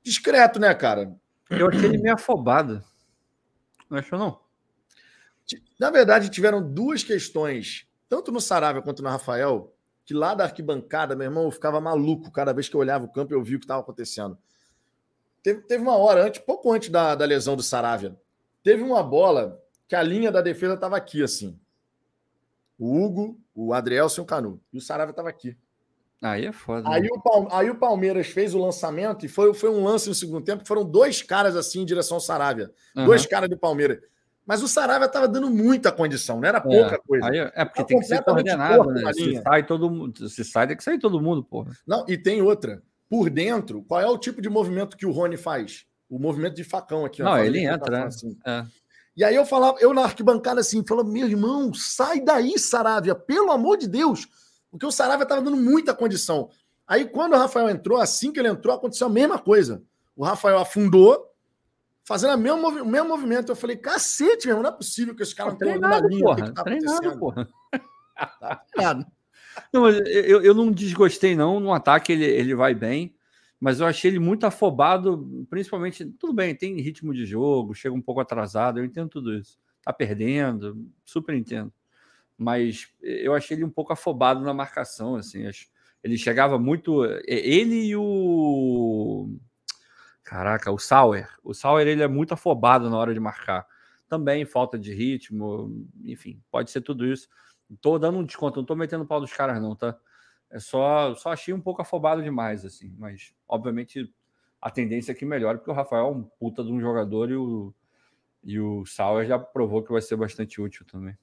[0.00, 1.12] Discreto, né, cara?
[1.50, 2.84] Eu achei ele meio afobado.
[3.90, 4.38] Não achou, não?
[5.76, 9.74] Na verdade, tiveram duas questões, tanto no Saravia quanto no Rafael,
[10.04, 13.12] que lá da arquibancada, meu irmão, eu ficava maluco cada vez que eu olhava o
[13.12, 14.38] campo e eu vi o que estava acontecendo.
[15.42, 18.16] Teve, teve uma hora antes, pouco antes da, da lesão do Saravia,
[18.62, 21.58] teve uma bola que a linha da defesa estava aqui, assim.
[22.78, 24.60] O Hugo, o Adrielson e o Canu.
[24.72, 25.58] E o Saravia estava aqui.
[26.22, 26.88] Aí é foda.
[26.88, 27.08] Aí, né?
[27.12, 30.64] o, aí o Palmeiras fez o lançamento e foi, foi um lance no segundo tempo.
[30.64, 32.70] Foram dois caras assim em direção ao Saravia.
[32.96, 33.06] Uhum.
[33.06, 33.98] Dois caras do Palmeiras.
[34.46, 37.26] Mas o Saravia estava dando muita condição, não era pouca é, coisa.
[37.26, 39.12] Aí, é porque tem que ser coordenado, né?
[39.12, 41.72] Se sai todo mundo, se sai, tem que sair todo mundo, porra.
[41.86, 42.82] Não, e tem outra.
[43.08, 45.86] Por dentro, qual é o tipo de movimento que o Rony faz?
[46.10, 47.22] O movimento de facão aqui.
[47.22, 48.00] Não, ó, ele entra.
[48.00, 48.36] Tá assim.
[48.46, 48.64] é.
[49.16, 53.52] E aí eu falava, eu na arquibancada assim, falando, meu irmão, sai daí, Saravia, pelo
[53.52, 54.26] amor de Deus.
[54.70, 56.50] Porque o Saravia estava dando muita condição.
[56.86, 59.82] Aí quando o Rafael entrou, assim que ele entrou, aconteceu a mesma coisa.
[60.16, 61.30] O Rafael afundou,
[62.04, 63.52] fazendo o mesmo, o mesmo movimento.
[63.52, 66.24] Eu falei, cacete, meu, não é possível que esse cara não tenha na linha.
[66.24, 67.48] Porra, tá treinado, porra.
[68.40, 69.06] Tá treinado.
[69.72, 71.58] Não, mas eu, eu não desgostei, não.
[71.58, 73.14] No ataque ele, ele vai bem
[73.64, 76.04] mas eu achei ele muito afobado, principalmente.
[76.04, 79.58] Tudo bem, tem ritmo de jogo, chega um pouco atrasado, eu entendo tudo isso.
[79.82, 81.72] Tá perdendo, super entendo.
[82.36, 85.48] Mas eu achei ele um pouco afobado na marcação, assim.
[86.02, 87.06] Ele chegava muito.
[87.26, 89.30] Ele e o.
[90.24, 91.28] Caraca, o Sauer.
[91.44, 93.66] O Sauer ele é muito afobado na hora de marcar.
[94.08, 97.28] Também falta de ritmo, enfim, pode ser tudo isso.
[97.80, 99.96] Tô dando um desconto, não tô metendo pau dos caras, não, tá?
[100.50, 102.94] É só, só achei um pouco afobado demais, assim.
[102.98, 104.12] Mas, obviamente,
[104.60, 107.36] a tendência é que melhore, porque o Rafael é um puta de um jogador e
[107.36, 107.74] o,
[108.44, 111.16] e o Sauer já provou que vai ser bastante útil também.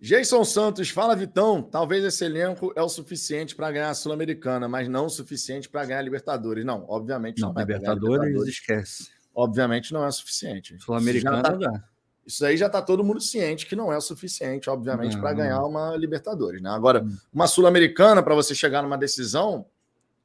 [0.00, 1.60] Jason Santos, fala Vitão.
[1.60, 5.84] Talvez esse elenco é o suficiente para ganhar a Sul-Americana, mas não o suficiente para
[5.84, 6.64] ganhar a Libertadores.
[6.64, 7.52] Não, obviamente não.
[7.52, 9.08] não Libertadores, Libertadores esquece.
[9.34, 10.78] Obviamente não é o suficiente.
[10.78, 11.84] Sul-Americana tá, dá.
[12.24, 15.64] Isso aí já está todo mundo ciente que não é o suficiente, obviamente, para ganhar
[15.64, 16.60] uma Libertadores.
[16.60, 16.70] Né?
[16.70, 17.16] Agora, hum.
[17.32, 19.66] uma Sul-Americana, para você chegar numa decisão,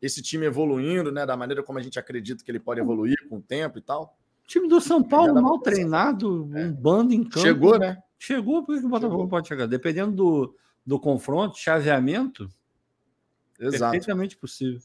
[0.02, 3.38] esse time evoluindo, né, da maneira como a gente acredita que ele pode evoluir com
[3.38, 4.18] o tempo e tal.
[4.44, 6.66] O time do São Paulo, mal treinado, é.
[6.66, 7.40] um bando em campo.
[7.40, 8.03] Chegou, né?
[8.24, 9.28] Chegou, por que o Botafogo Chegou.
[9.28, 9.68] pode chegar?
[9.68, 10.56] Dependendo do,
[10.86, 12.50] do confronto, chaveamento,
[13.60, 13.92] Exato.
[13.92, 14.80] perfeitamente possível.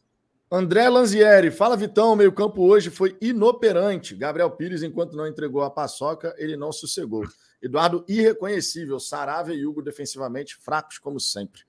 [0.51, 4.17] André Lanzieri, fala Vitão, meio campo hoje foi inoperante.
[4.17, 7.29] Gabriel Pires, enquanto não entregou a paçoca, ele não sossegou.
[7.63, 8.99] Eduardo, irreconhecível.
[8.99, 11.63] Saravia e Hugo defensivamente fracos como sempre.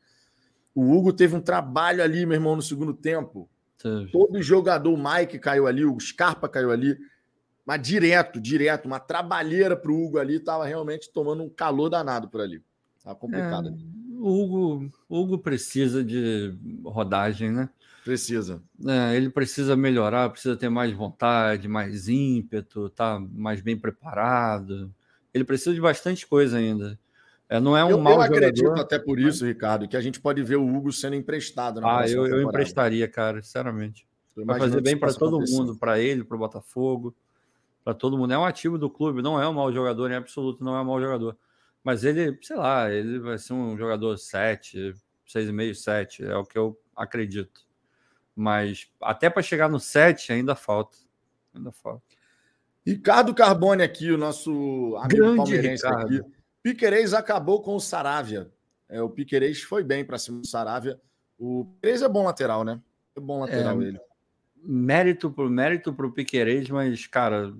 [0.74, 3.48] O Hugo teve um trabalho ali, meu irmão, no segundo tempo.
[3.78, 4.12] Teve.
[4.12, 6.98] Todo jogador, o Mike caiu ali, o Scarpa caiu ali.
[7.70, 12.28] Mas direto, direto, uma trabalheira para o Hugo ali, estava realmente tomando um calor danado
[12.28, 12.64] por ali.
[13.04, 13.70] Tava complicado.
[13.70, 13.72] É,
[14.18, 16.52] o Hugo, Hugo precisa de
[16.84, 17.70] rodagem, né?
[18.04, 18.60] Precisa.
[18.88, 24.92] É, ele precisa melhorar, precisa ter mais vontade, mais ímpeto, tá mais bem preparado.
[25.32, 26.98] Ele precisa de bastante coisa ainda.
[27.48, 28.46] É, não é um eu, mau eu jogador.
[28.48, 31.86] acredito até por isso, Ricardo, que a gente pode ver o Hugo sendo emprestado.
[31.86, 34.08] Ah, eu, eu emprestaria, cara, sinceramente.
[34.36, 37.14] Vai fazer bem para todo mundo, para ele, para o Botafogo,
[37.84, 38.34] para todo mundo.
[38.34, 40.86] É um ativo do clube, não é um mau jogador em absoluto, não é um
[40.86, 41.38] mau jogador.
[41.84, 44.94] Mas ele, sei lá, ele vai ser um jogador 7,
[45.28, 47.66] 6,5, 7, é o que eu acredito.
[48.36, 50.98] Mas até para chegar no 7 ainda falta.
[51.54, 52.04] Ainda falta.
[52.86, 56.16] Ricardo Carbone aqui, o nosso amigo Grande palmeirense Ricardo.
[56.16, 56.32] aqui.
[56.62, 58.52] Piquerez acabou com o Saravia.
[58.88, 61.00] É, o Piquerez foi bem para cima do Saravia.
[61.38, 62.82] O Piquerez é bom lateral, né?
[63.16, 64.00] É bom lateral é, ele.
[64.64, 67.54] Mérito por mérito para o Piquerez, mas, cara,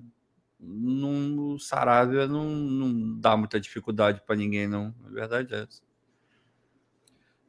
[0.60, 4.94] no Saravia não, não dá muita dificuldade para ninguém, não.
[5.06, 5.82] A verdade é essa.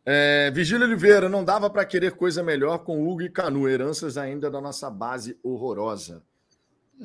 [0.04, 4.49] É, Vigílio Oliveira, não dava para querer coisa melhor com Hugo e Canu, heranças ainda
[4.49, 6.24] da nossa base horrorosa.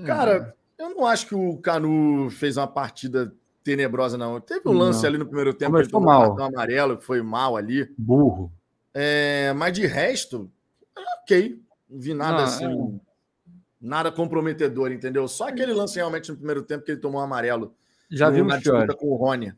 [0.04, 0.82] Cara, é.
[0.82, 4.40] eu não acho que o Canu fez uma partida tenebrosa, não.
[4.40, 5.08] Teve um lance não.
[5.08, 6.28] ali no primeiro tempo, ele tomou mal.
[6.28, 7.92] cartão amarelo, que foi mal ali.
[7.98, 8.52] Burro.
[8.94, 10.50] É, mas de resto,
[11.22, 11.60] ok.
[11.88, 12.64] Não vi nada não, assim.
[12.64, 13.06] É...
[13.80, 15.28] Nada comprometedor, entendeu?
[15.28, 17.74] Só aquele lance realmente no primeiro tempo que ele tomou um amarelo.
[18.10, 19.52] Já viu uma disputa com o Rony.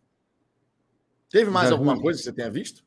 [1.31, 2.03] Teve mais Já alguma vi.
[2.03, 2.85] coisa que você tenha visto?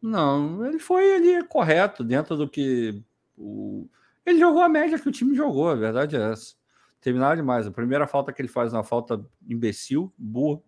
[0.00, 3.02] Não, ele foi ali correto dentro do que
[3.36, 3.88] o...
[4.24, 6.54] ele jogou a média que o time jogou, a verdade é essa.
[7.00, 7.66] Terminaram demais.
[7.66, 10.64] A primeira falta que ele faz é uma falta imbecil, burro.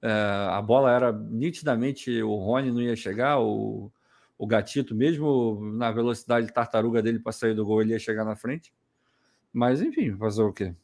[0.00, 0.10] É,
[0.50, 3.90] a bola era nitidamente o Rony não ia chegar, o,
[4.38, 8.36] o Gatito, mesmo na velocidade tartaruga dele para sair do gol, ele ia chegar na
[8.36, 8.72] frente.
[9.52, 10.74] Mas enfim, fazer o quê?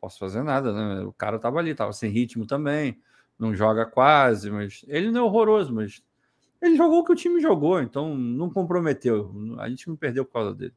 [0.00, 1.04] Posso fazer nada, né?
[1.04, 3.00] O cara tava ali, tava sem ritmo também,
[3.38, 6.02] não joga quase, mas ele não é horroroso, mas
[6.60, 9.32] ele jogou o que o time jogou, então não comprometeu.
[9.58, 10.74] A gente não perdeu por causa dele.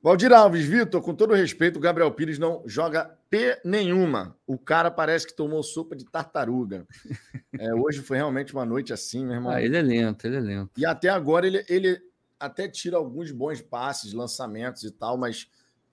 [0.00, 4.36] Valdir Alves, Vitor, com todo respeito, o Gabriel Pires não joga P nenhuma.
[4.46, 6.86] O cara parece que tomou sopa de tartaruga.
[7.60, 9.50] É, hoje foi realmente uma noite assim, meu irmão.
[9.50, 10.70] Ah, ele é lento, ele é lento.
[10.76, 12.00] E até agora ele, ele
[12.38, 15.48] até tira alguns bons passes, lançamentos e tal, mas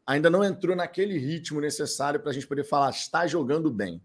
[0.06, 4.00] ainda não entrou naquele ritmo necessário para a gente poder falar, está jogando bem.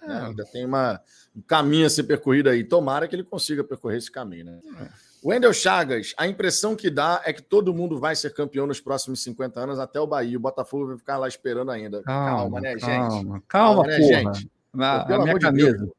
[0.00, 0.10] É.
[0.10, 1.02] Ainda tem uma,
[1.36, 2.64] um caminho a ser percorrido aí.
[2.64, 4.60] Tomara que ele consiga percorrer esse caminho, né?
[4.80, 5.11] É.
[5.24, 9.22] Wendel Chagas, a impressão que dá é que todo mundo vai ser campeão nos próximos
[9.22, 10.36] 50 anos, até o Bahia.
[10.36, 12.02] O Botafogo vai ficar lá esperando ainda.
[12.02, 12.86] Calma, calma né, gente?
[12.86, 14.34] Calma, calma, né, porra.
[14.34, 14.50] Gente?
[14.78, 15.92] A, a minha camisa.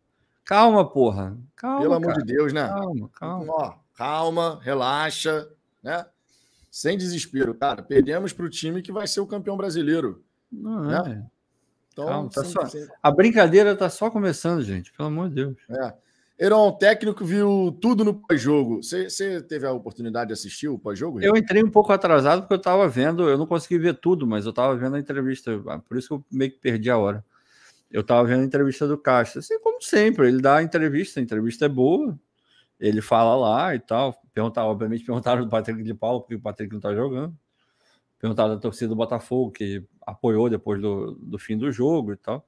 [0.44, 1.38] Calma, porra.
[1.56, 2.68] Calma, Pelo amor de Deus, né?
[2.68, 3.54] Calma, calma.
[3.54, 5.48] Ó, calma, relaxa,
[5.82, 6.06] né?
[6.70, 7.82] Sem desespero, cara.
[7.82, 10.22] Perdemos para o time que vai ser o campeão brasileiro.
[10.52, 11.24] Não né?
[11.24, 11.34] é.
[11.94, 12.66] Então, calma, tá sim, só...
[12.66, 12.88] Sim.
[13.02, 14.92] A brincadeira está só começando, gente.
[14.94, 15.56] Pelo amor de Deus.
[15.70, 15.94] É.
[16.40, 18.82] Heron, técnico viu tudo no pós-jogo.
[18.82, 21.22] Você teve a oportunidade de assistir o pós-jogo?
[21.22, 24.46] Eu entrei um pouco atrasado porque eu estava vendo, eu não consegui ver tudo, mas
[24.46, 27.24] eu estava vendo a entrevista, ah, por isso que eu meio que perdi a hora.
[27.92, 31.24] Eu estava vendo a entrevista do Castro, assim como sempre, ele dá a entrevista, a
[31.24, 32.18] entrevista é boa,
[32.80, 34.20] ele fala lá e tal.
[34.34, 37.38] Perguntar, obviamente, perguntaram do Patrick de Paulo, porque o Patrick não está jogando.
[38.20, 42.46] Perguntaram da torcida do Botafogo, que apoiou depois do, do fim do jogo e tal.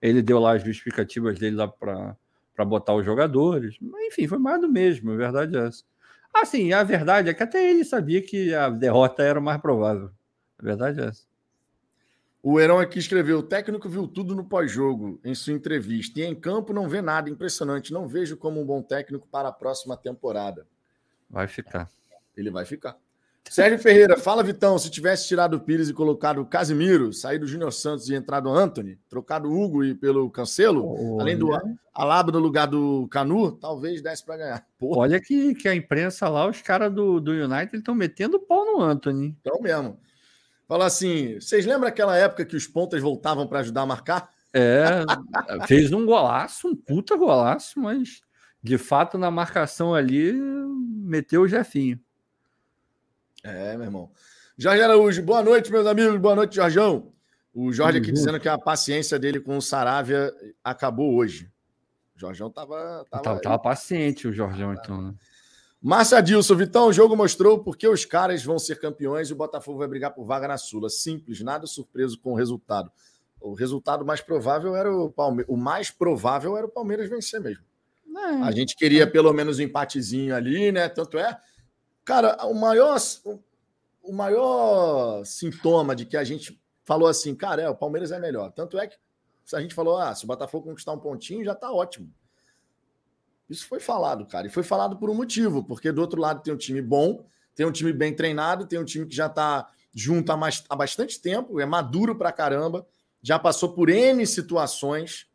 [0.00, 2.16] Ele deu lá as justificativas dele lá para
[2.58, 3.78] para botar os jogadores.
[4.08, 5.84] Enfim, foi mais do mesmo, a verdade é essa.
[6.34, 10.10] Assim, a verdade é que até ele sabia que a derrota era mais provável.
[10.58, 11.22] A verdade é essa.
[12.42, 16.34] O Heron aqui escreveu: o técnico viu tudo no pós-jogo em sua entrevista e em
[16.34, 17.30] campo não vê nada.
[17.30, 17.92] Impressionante.
[17.92, 20.66] Não vejo como um bom técnico para a próxima temporada.
[21.30, 21.88] Vai ficar.
[22.36, 22.98] Ele vai ficar.
[23.50, 27.48] Sérgio Ferreira, fala Vitão, se tivesse tirado o Pires e colocado o Casimiro, saído o
[27.48, 31.50] Júnior Santos e entrado o Anthony, trocado o Hugo e pelo Cancelo, oh, além do
[31.94, 34.66] Alaba no lugar do Canu, talvez desse para ganhar.
[34.78, 35.00] Porra.
[35.00, 38.80] Olha que, que a imprensa lá, os caras do, do United estão metendo pau no
[38.80, 39.36] Anthony.
[39.40, 39.98] Então mesmo.
[40.66, 44.30] Fala assim, vocês lembram aquela época que os pontas voltavam para ajudar a marcar?
[44.52, 45.04] É,
[45.66, 48.20] fez um golaço, um puta golaço, mas
[48.62, 51.98] de fato na marcação ali meteu o Jefinho.
[53.48, 54.10] É, meu irmão.
[54.56, 56.18] Jorge Araújo, boa noite, meus amigos.
[56.18, 57.12] Boa noite, Jorjão.
[57.54, 60.32] O Jorge aqui dizendo que a paciência dele com o Saravia
[60.62, 61.50] acabou hoje.
[62.16, 63.04] O Jorjão tava.
[63.10, 65.14] Tava, tava, tava paciente, o Jorjão, então, né?
[65.80, 69.78] Márcia Dilson, Vitão, o jogo mostrou porque os caras vão ser campeões e o Botafogo
[69.78, 70.90] vai brigar por vaga na Sula.
[70.90, 72.90] Simples, nada surpreso com o resultado.
[73.40, 75.54] O resultado mais provável era o Palmeiras.
[75.54, 77.62] O mais provável era o Palmeiras vencer mesmo.
[78.16, 78.42] É.
[78.42, 80.88] A gente queria pelo menos um empatezinho ali, né?
[80.88, 81.38] Tanto é
[82.08, 82.96] Cara, o maior,
[84.02, 88.50] o maior sintoma de que a gente falou assim, cara, é, o Palmeiras é melhor.
[88.50, 88.96] Tanto é que
[89.52, 92.10] a gente falou, ah, se o Botafogo conquistar um pontinho, já tá ótimo.
[93.46, 94.46] Isso foi falado, cara.
[94.46, 97.66] E foi falado por um motivo, porque do outro lado tem um time bom, tem
[97.66, 101.20] um time bem treinado, tem um time que já está junto há, mais, há bastante
[101.20, 102.86] tempo, é maduro pra caramba,
[103.20, 105.26] já passou por N situações,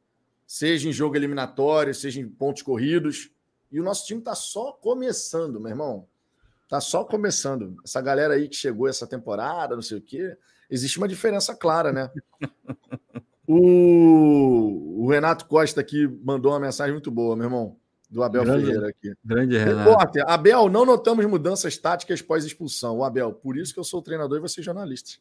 [0.47, 3.29] seja em jogo eliminatório, seja em pontos corridos.
[3.71, 6.07] E o nosso time está só começando, meu irmão.
[6.73, 7.77] Tá só começando.
[7.85, 10.35] Essa galera aí que chegou essa temporada, não sei o quê,
[10.67, 12.09] existe uma diferença clara, né?
[13.45, 17.77] O, o Renato Costa aqui mandou uma mensagem muito boa, meu irmão
[18.09, 19.13] do Abel grande, Ferreira aqui.
[19.23, 19.89] Grande Renato.
[19.89, 22.97] Repórter, Abel, não notamos mudanças táticas pós-expulsão.
[22.97, 25.19] O Abel, por isso que eu sou treinador e você é jornalista.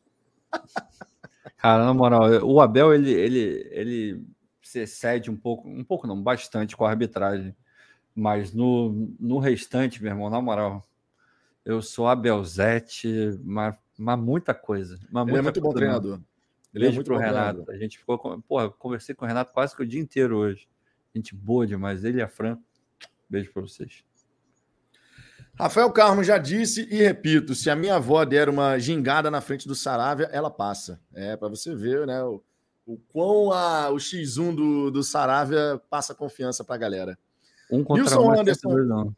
[1.59, 4.26] Cara, na moral, o Abel, ele, ele, ele
[4.62, 7.55] se cede um pouco, um pouco não, bastante com a arbitragem.
[8.14, 10.82] Mas no, no restante, meu irmão, na moral,
[11.65, 14.99] eu sou Abelzete, mas, mas muita coisa.
[15.11, 16.21] Mas ele é muito bom treinador.
[16.75, 17.35] Ele Beijo é muito pro Renato.
[17.35, 17.75] Treinador.
[17.75, 20.69] A gente ficou, porra, conversei com o Renato quase que o dia inteiro hoje.
[21.15, 22.05] Gente boa demais.
[22.05, 22.59] Ele e a Fran.
[23.29, 24.05] Beijo para vocês.
[25.55, 29.69] Rafael Carmo já disse e repito: se a minha avó der uma gingada na frente
[29.69, 30.99] do Saravia, ela passa.
[31.15, 32.23] É, para você ver, né?
[32.25, 32.43] O,
[32.87, 37.19] o quão a, o X1 do, do Saravia passa confiança para a galera.
[37.71, 38.77] Um contra Nilson um, Anderson.
[38.79, 39.17] Não.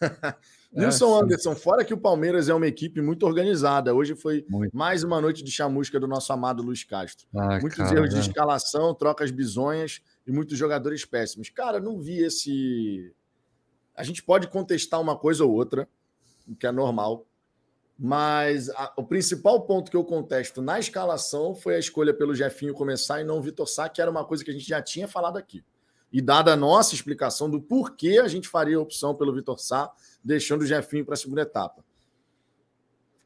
[0.76, 3.94] Nilson é, Anderson, fora que o Palmeiras é uma equipe muito organizada.
[3.94, 4.76] Hoje foi muito.
[4.76, 7.26] mais uma noite de chamusca do nosso amado Luiz Castro.
[7.34, 11.48] Ah, Muitos cara, erros de escalação, trocas bizonhas e muitos jogadores péssimos.
[11.48, 13.14] Cara, não vi esse.
[13.96, 15.88] A gente pode contestar uma coisa ou outra,
[16.46, 17.26] o que é normal,
[17.98, 22.74] mas a, o principal ponto que eu contesto na escalação foi a escolha pelo Jefinho
[22.74, 25.08] começar e não o Vitor Sá, que era uma coisa que a gente já tinha
[25.08, 25.64] falado aqui.
[26.12, 29.90] E dada a nossa explicação do porquê a gente faria a opção pelo Vitor Sá,
[30.24, 31.84] deixando o Jefinho para a segunda etapa.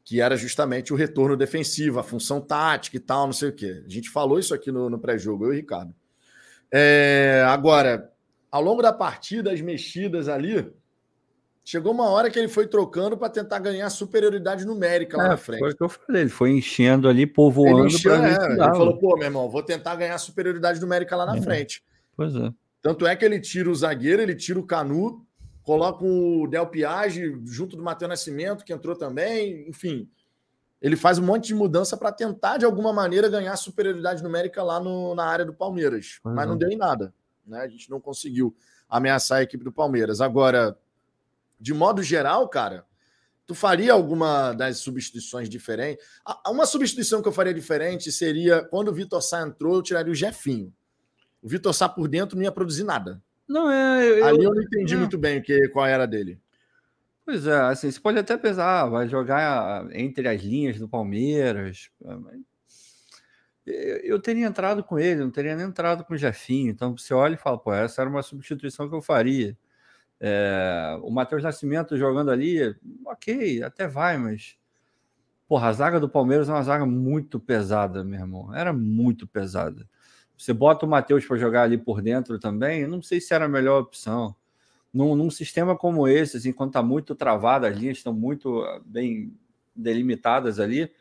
[0.03, 3.83] Que era justamente o retorno defensivo, a função tática e tal, não sei o quê.
[3.85, 5.93] A gente falou isso aqui no, no pré-jogo, eu e o Ricardo.
[6.71, 8.11] É, agora,
[8.51, 10.71] ao longo da partida, as mexidas ali,
[11.63, 15.37] chegou uma hora que ele foi trocando para tentar ganhar superioridade numérica lá é, na
[15.37, 15.59] frente.
[15.59, 17.85] Foi o que eu falei, ele foi enchendo ali, povoando.
[17.85, 21.37] Ele, encheu, é, ele falou: pô, meu irmão, vou tentar ganhar superioridade numérica lá na
[21.37, 21.41] é.
[21.41, 21.83] frente.
[22.15, 22.51] Pois é.
[22.81, 25.25] Tanto é que ele tira o zagueiro, ele tira o Canu,
[25.63, 30.09] coloca o Del Piage junto do Matheus Nascimento, que entrou também, enfim.
[30.81, 34.79] Ele faz um monte de mudança para tentar, de alguma maneira, ganhar superioridade numérica lá
[34.79, 36.19] no, na área do Palmeiras.
[36.25, 36.33] Uhum.
[36.33, 37.13] Mas não deu em nada.
[37.45, 37.59] Né?
[37.59, 38.55] A gente não conseguiu
[38.89, 40.19] ameaçar a equipe do Palmeiras.
[40.19, 40.75] Agora,
[41.59, 42.83] de modo geral, cara,
[43.45, 46.03] tu faria alguma das substituições diferentes?
[46.47, 50.15] Uma substituição que eu faria diferente seria quando o Vitor Sá entrou, eu tiraria o
[50.15, 50.73] Jefinho.
[51.41, 53.21] O Vitor Sá por dentro não ia produzir nada.
[53.47, 54.07] Não, é.
[54.07, 54.97] Eu, Ali eu não entendi é.
[54.97, 56.39] muito bem o que, qual era dele.
[57.25, 61.89] Pois é, assim, você pode até pensar, ah, vai jogar entre as linhas do Palmeiras.
[63.65, 66.71] Eu teria entrado com ele, não teria nem entrado com o Jefinho.
[66.71, 69.57] Então você olha e fala, pô, essa era uma substituição que eu faria.
[70.19, 72.75] É, o Matheus Nascimento jogando ali,
[73.05, 74.55] ok, até vai, mas.
[75.47, 78.55] Porra, a zaga do Palmeiras é uma zaga muito pesada, meu irmão.
[78.55, 79.87] Era muito pesada.
[80.41, 83.49] Você bota o Matheus para jogar ali por dentro também, não sei se era a
[83.49, 84.35] melhor opção
[84.93, 88.81] num, num sistema como esse, assim, quando está muito travado, as linhas estão muito ah,
[88.83, 89.37] bem
[89.75, 90.91] delimitadas ali,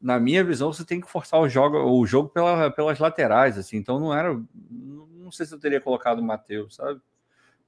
[0.00, 3.76] na minha visão, você tem que forçar o jogo, o jogo pela, pelas laterais, assim.
[3.76, 4.32] Então não era.
[4.70, 7.00] Não sei se eu teria colocado o Matheus, sabe?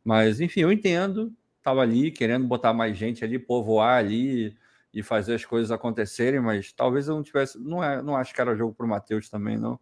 [0.04, 1.32] Mas, enfim, eu entendo.
[1.62, 4.56] Tava ali querendo botar mais gente ali, povoar ali
[4.94, 7.58] e fazer as coisas acontecerem, mas talvez eu não tivesse.
[7.58, 9.78] Não, é, não acho que era jogo para o Matheus também, não.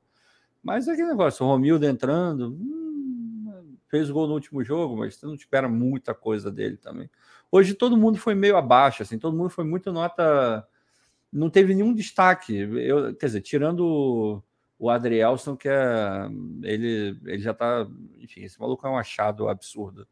[0.62, 2.50] Mas é aquele negócio, o Romildo entrando.
[2.50, 7.10] Hum, fez gol no último jogo, mas você não espera muita coisa dele também.
[7.50, 10.66] Hoje todo mundo foi meio abaixo, assim, todo mundo foi muito nota.
[11.32, 12.56] Não teve nenhum destaque.
[12.56, 14.42] Eu, quer dizer, tirando
[14.78, 16.28] o Adrielson, que é.
[16.62, 17.86] Ele, ele já tá.
[18.18, 20.06] Enfim, esse maluco é um achado absurdo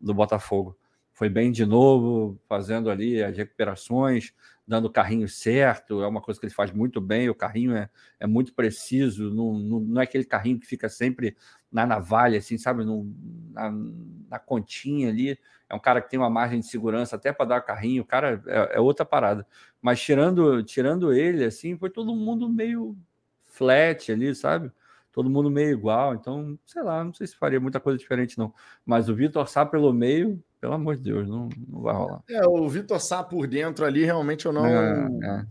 [0.00, 0.78] do Botafogo.
[1.16, 4.34] Foi bem de novo, fazendo ali as recuperações,
[4.68, 7.88] dando o carrinho certo, é uma coisa que ele faz muito bem, o carrinho é,
[8.20, 11.34] é muito preciso, não, não, não é aquele carrinho que fica sempre
[11.72, 13.10] na navalha, assim, sabe, no,
[13.50, 13.72] na,
[14.28, 15.38] na continha ali.
[15.70, 18.42] É um cara que tem uma margem de segurança até para dar carrinho, o cara
[18.46, 19.46] é, é, outra parada.
[19.80, 22.94] Mas tirando, tirando ele, assim, foi todo mundo meio
[23.46, 24.70] flat ali, sabe?
[25.16, 26.14] Todo mundo meio igual.
[26.14, 28.52] Então, sei lá, não sei se faria muita coisa diferente, não.
[28.84, 32.22] Mas o Vitor Sá pelo meio, pelo amor de Deus, não, não vai rolar.
[32.28, 34.66] É, o Vitor Sá por dentro ali, realmente eu não.
[34.66, 35.46] É, é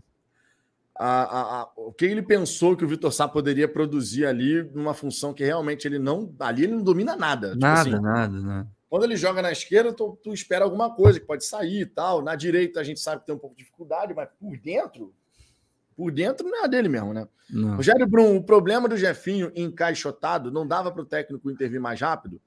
[0.94, 4.94] a, a, a, o que ele pensou que o Vitor Sá poderia produzir ali numa
[4.94, 6.32] função que realmente ele não.
[6.38, 7.48] Ali ele não domina nada.
[7.48, 8.70] Tipo nada, tipo assim, nada, nada.
[8.88, 12.22] Quando ele joga na esquerda, tu, tu, espera alguma coisa que pode sair e tal.
[12.22, 15.12] Na direita a gente sabe que tem um pouco de dificuldade, mas por dentro,
[15.96, 17.26] por dentro não é dele mesmo, né?
[17.48, 17.76] Não.
[17.76, 22.40] Rogério Brum, o problema do Jefinho encaixotado não dava para o técnico intervir mais rápido.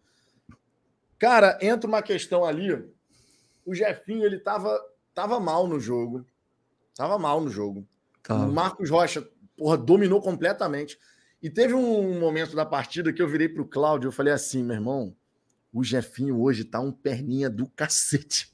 [1.18, 2.72] Cara, entra uma questão ali.
[3.66, 4.80] O Jefinho, ele tava,
[5.14, 6.26] tava mal no jogo.
[6.95, 7.88] Tava mal no jogo.
[8.30, 9.28] O Marcos Rocha,
[9.58, 11.00] porra, dominou completamente.
[11.41, 14.76] E teve um momento da partida que eu virei pro Cláudio, eu falei assim, meu
[14.76, 15.16] irmão,
[15.74, 18.52] o Jefinho hoje tá um perninha do cacete.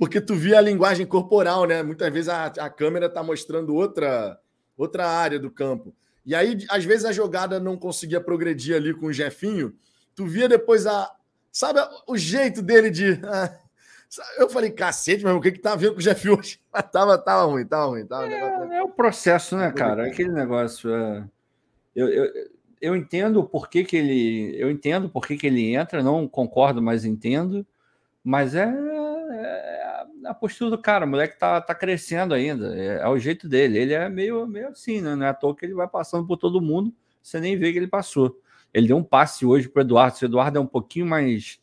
[0.00, 1.82] Porque tu via a linguagem corporal, né?
[1.82, 4.40] Muitas vezes a, a câmera tá mostrando outra,
[4.74, 5.94] outra área do campo.
[6.24, 9.74] E aí, às vezes, a jogada não conseguia progredir ali com o Jefinho.
[10.14, 11.14] Tu via depois a.
[11.52, 13.20] Sabe o jeito dele de.
[14.38, 16.58] Eu falei, cacete, irmão, o que que tá vendo com o Jefinho hoje?
[16.90, 18.06] tava, tava ruim, tava ruim.
[18.06, 20.06] Tava, é, é o processo, né, cara?
[20.06, 20.90] Aquele negócio.
[20.94, 21.24] É...
[21.94, 22.48] Eu, eu,
[22.80, 24.56] eu entendo por que, que ele.
[24.58, 27.66] Eu entendo por que, que ele entra, não concordo, mas entendo.
[28.24, 29.89] Mas é, é
[30.24, 32.76] a postura do cara, o moleque tá, tá crescendo ainda.
[32.76, 33.78] É, é, o jeito dele.
[33.78, 35.14] Ele é meio, meio assim, né?
[35.14, 37.78] Não é à toa que ele vai passando por todo mundo, você nem vê que
[37.78, 38.40] ele passou.
[38.72, 40.16] Ele deu um passe hoje para o Eduardo.
[40.20, 41.60] O Eduardo é um pouquinho mais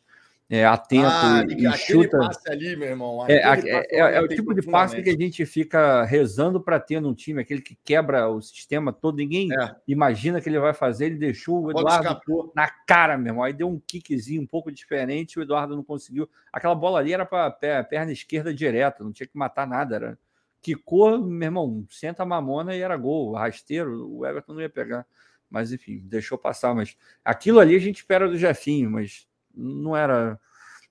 [0.50, 2.18] é, atento ah, e, e chuta.
[2.18, 3.26] passe ali, meu irmão.
[3.28, 7.12] É, é, é, o tipo de passe que a gente fica rezando para ter num
[7.12, 9.18] time, aquele que quebra o sistema todo.
[9.18, 9.76] Ninguém é.
[9.86, 11.06] imagina que ele vai fazer.
[11.06, 12.18] Ele deixou o Eduardo
[12.54, 13.44] na cara, meu irmão.
[13.44, 15.38] Aí deu um kickzinho um pouco diferente.
[15.38, 16.26] O Eduardo não conseguiu.
[16.50, 19.96] Aquela bola ali era para perna esquerda direta, não tinha que matar nada.
[19.96, 20.18] Era
[20.62, 23.34] quicou, meu irmão, senta a mamona e era gol.
[23.34, 25.06] Rasteiro, o Everton não ia pegar.
[25.50, 26.74] Mas enfim, deixou passar.
[26.74, 29.27] Mas aquilo ali a gente espera do Jefinho, mas
[29.58, 30.38] não era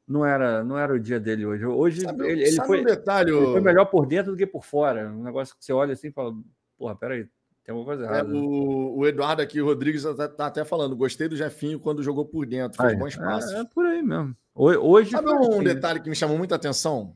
[0.08, 1.66] não era não era o dia dele hoje.
[1.66, 4.64] Hoje sabe, ele, ele, foi, um detalhe, ele foi melhor por dentro do que por
[4.64, 5.10] fora.
[5.10, 6.34] Um negócio que você olha assim e fala,
[6.78, 7.28] porra, peraí,
[7.64, 8.30] tem alguma coisa é, errada.
[8.30, 12.02] É, o, o, Eduardo aqui, o Rodrigues, tá, tá, até falando, gostei do Jefinho quando
[12.02, 13.52] jogou por dentro, fez bons passos.
[13.52, 14.36] É, é, por aí mesmo.
[14.56, 15.64] Hoje Sabe um assim.
[15.64, 17.16] detalhe que me chamou muita atenção?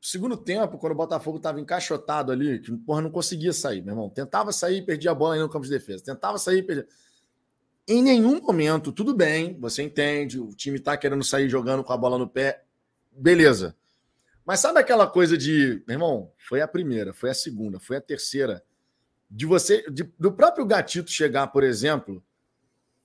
[0.00, 4.08] Segundo tempo, quando o Botafogo estava encaixotado ali, que porra, não conseguia sair, meu irmão.
[4.08, 6.04] Tentava sair, perdia a bola aí no campo de defesa.
[6.04, 6.86] Tentava sair, perdia.
[7.86, 11.96] Em nenhum momento, tudo bem, você entende, o time está querendo sair jogando com a
[11.96, 12.64] bola no pé,
[13.10, 13.76] beleza.
[14.44, 18.00] Mas sabe aquela coisa de, meu irmão, foi a primeira, foi a segunda, foi a
[18.00, 18.62] terceira,
[19.30, 22.22] de você, de, do próprio gatito chegar, por exemplo,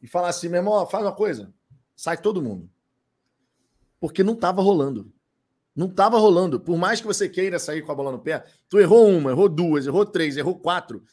[0.02, 1.52] e falar assim, meu irmão, faz uma coisa,
[1.96, 2.70] sai todo mundo.
[4.00, 5.12] Porque não estava rolando.
[5.76, 6.60] Não estava rolando.
[6.60, 9.48] Por mais que você queira sair com a bola no pé, tu errou uma, errou
[9.48, 11.04] duas, errou três, errou quatro.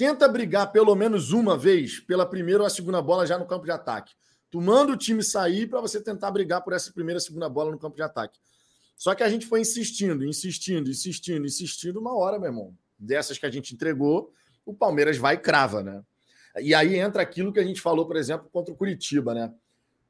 [0.00, 3.66] Tenta brigar pelo menos uma vez pela primeira ou a segunda bola já no campo
[3.66, 4.14] de ataque.
[4.50, 7.78] Tu manda o time sair para você tentar brigar por essa primeira segunda bola no
[7.78, 8.38] campo de ataque.
[8.96, 12.00] Só que a gente foi insistindo, insistindo, insistindo, insistindo.
[12.00, 14.32] Uma hora, meu irmão, dessas que a gente entregou,
[14.64, 16.02] o Palmeiras vai e crava, né?
[16.58, 19.52] E aí entra aquilo que a gente falou, por exemplo, contra o Curitiba, né?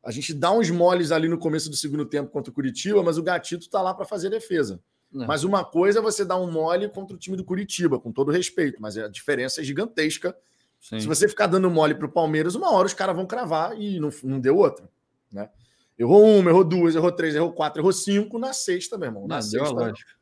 [0.04, 3.18] A gente dá uns moles ali no começo do segundo tempo contra o Curitiba, mas
[3.18, 4.80] o Gatito tá lá para fazer defesa.
[5.12, 5.26] Não.
[5.26, 8.30] Mas uma coisa é você dar um mole contra o time do Curitiba, com todo
[8.30, 10.36] respeito, mas a diferença é gigantesca.
[10.80, 11.00] Sim.
[11.00, 13.98] Se você ficar dando mole para o Palmeiras, uma hora os caras vão cravar e
[13.98, 14.88] não, não deu outra.
[15.32, 15.50] Né?
[15.98, 18.38] Errou uma, errou duas, errou três, errou quatro, errou cinco.
[18.38, 19.26] Na sexta, meu irmão.
[19.26, 20.12] Na não, sexta, deu a lógica.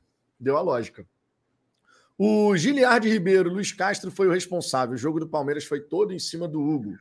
[0.40, 1.06] Deu a lógica.
[2.16, 4.94] O Giliard Ribeiro, Luiz Castro foi o responsável.
[4.94, 6.98] O jogo do Palmeiras foi todo em cima do Hugo.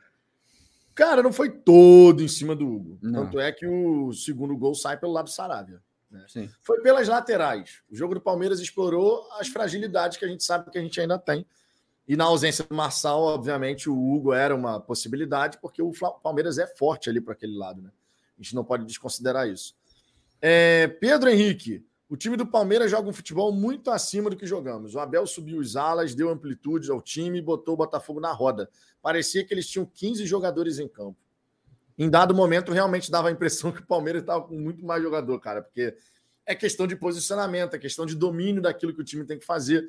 [0.94, 3.00] Cara, não foi todo em cima do Hugo.
[3.02, 3.24] Não.
[3.24, 5.82] Tanto é que o segundo gol sai pelo lado do Saravia.
[6.10, 6.26] Né?
[6.62, 7.82] Foi pelas laterais.
[7.90, 11.18] O jogo do Palmeiras explorou as fragilidades que a gente sabe que a gente ainda
[11.20, 11.46] tem.
[12.08, 15.92] E na ausência do Marçal, obviamente, o Hugo era uma possibilidade, porque o
[16.24, 17.82] Palmeiras é forte ali para aquele lado.
[17.82, 17.92] Né?
[18.38, 19.76] A gente não pode desconsiderar isso.
[20.42, 24.96] É, Pedro Henrique, o time do Palmeiras joga um futebol muito acima do que jogamos.
[24.96, 28.70] O Abel subiu os alas, deu amplitude ao time e botou o Botafogo na roda.
[29.02, 31.27] Parecia que eles tinham 15 jogadores em campo
[31.98, 35.40] em dado momento realmente dava a impressão que o Palmeiras estava com muito mais jogador,
[35.40, 35.96] cara, porque
[36.46, 39.86] é questão de posicionamento, é questão de domínio daquilo que o time tem que fazer.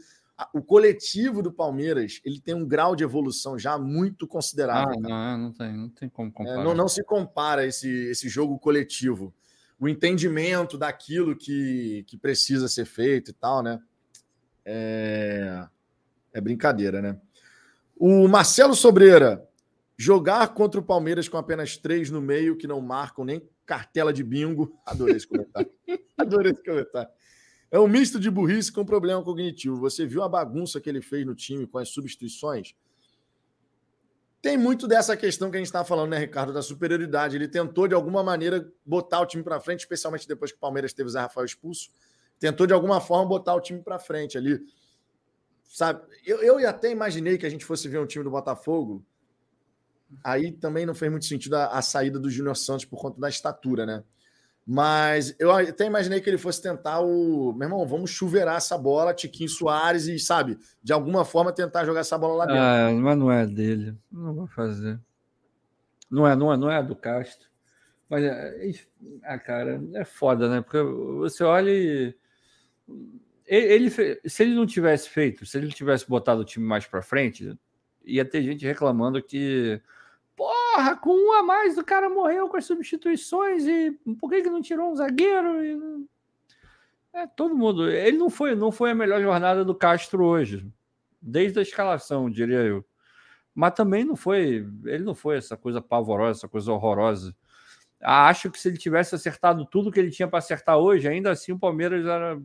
[0.53, 4.95] O coletivo do Palmeiras ele tem um grau de evolução já muito considerável.
[4.95, 6.61] Ah, não, é, não, tem, não tem como comparar.
[6.61, 9.35] É, não, não se compara esse, esse jogo coletivo.
[9.79, 13.81] O entendimento daquilo que, que precisa ser feito e tal, né?
[14.65, 15.67] É,
[16.33, 17.21] é brincadeira, né?
[17.97, 19.48] O Marcelo Sobreira,
[20.01, 24.23] Jogar contra o Palmeiras com apenas três no meio que não marcam nem cartela de
[24.23, 24.73] bingo.
[24.87, 25.69] Adorei esse comentário.
[26.17, 27.11] Adorei esse comentário.
[27.69, 29.77] É um misto de burrice com problema cognitivo.
[29.81, 32.77] Você viu a bagunça que ele fez no time com as substituições?
[34.41, 37.35] Tem muito dessa questão que a gente está falando, né, Ricardo, da superioridade.
[37.35, 40.93] Ele tentou, de alguma maneira, botar o time para frente, especialmente depois que o Palmeiras
[40.93, 41.91] teve o Zé Rafael expulso.
[42.39, 44.61] Tentou, de alguma forma, botar o time para frente ali.
[45.65, 46.01] Sabe?
[46.25, 49.05] Eu, eu até imaginei que a gente fosse ver um time do Botafogo
[50.25, 53.29] Aí também não fez muito sentido a, a saída do Júnior Santos por conta da
[53.29, 54.03] estatura, né?
[54.71, 57.55] Mas eu até imaginei que ele fosse tentar o.
[57.55, 62.01] Meu irmão, vamos chuveirar essa bola, Tiquinho Soares, e, sabe, de alguma forma tentar jogar
[62.01, 62.61] essa bola lá dentro.
[62.63, 63.97] Ah, mas não é dele.
[64.13, 65.01] Não vai fazer.
[66.11, 67.49] Não é, não é, não é do Castro.
[68.11, 68.73] Mas, é,
[69.25, 70.61] ah, cara, é foda, né?
[70.61, 72.15] Porque você olha e.
[73.47, 77.59] Ele, se ele não tivesse feito, se ele tivesse botado o time mais para frente,
[78.05, 79.81] ia ter gente reclamando que,
[80.79, 84.51] porra, com um a mais o cara morreu com as substituições e por que, que
[84.51, 85.65] não tirou um zagueiro?
[85.65, 86.07] E...
[87.13, 87.91] É, todo mundo.
[87.91, 90.73] Ele não foi, não foi a melhor jornada do Castro hoje,
[91.21, 92.85] desde a escalação, diria eu.
[93.53, 97.35] Mas também não foi, ele não foi essa coisa pavorosa, essa coisa horrorosa.
[98.01, 101.51] Acho que se ele tivesse acertado tudo que ele tinha para acertar hoje, ainda assim
[101.51, 102.41] o Palmeiras era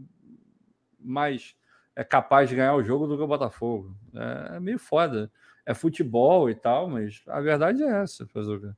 [1.00, 1.56] mais
[1.96, 3.96] é capaz de ganhar o jogo do que o Botafogo.
[4.16, 5.32] É, é meio foda.
[5.66, 8.28] É futebol e tal, mas a verdade é essa.
[8.28, 8.70] Fazer o quê?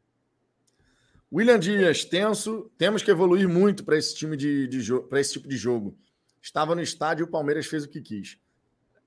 [1.32, 2.72] William Dias, tenso.
[2.78, 5.98] Temos que evoluir muito para esse time de, de para esse tipo de jogo.
[6.42, 8.38] Estava no estádio e o Palmeiras fez o que quis.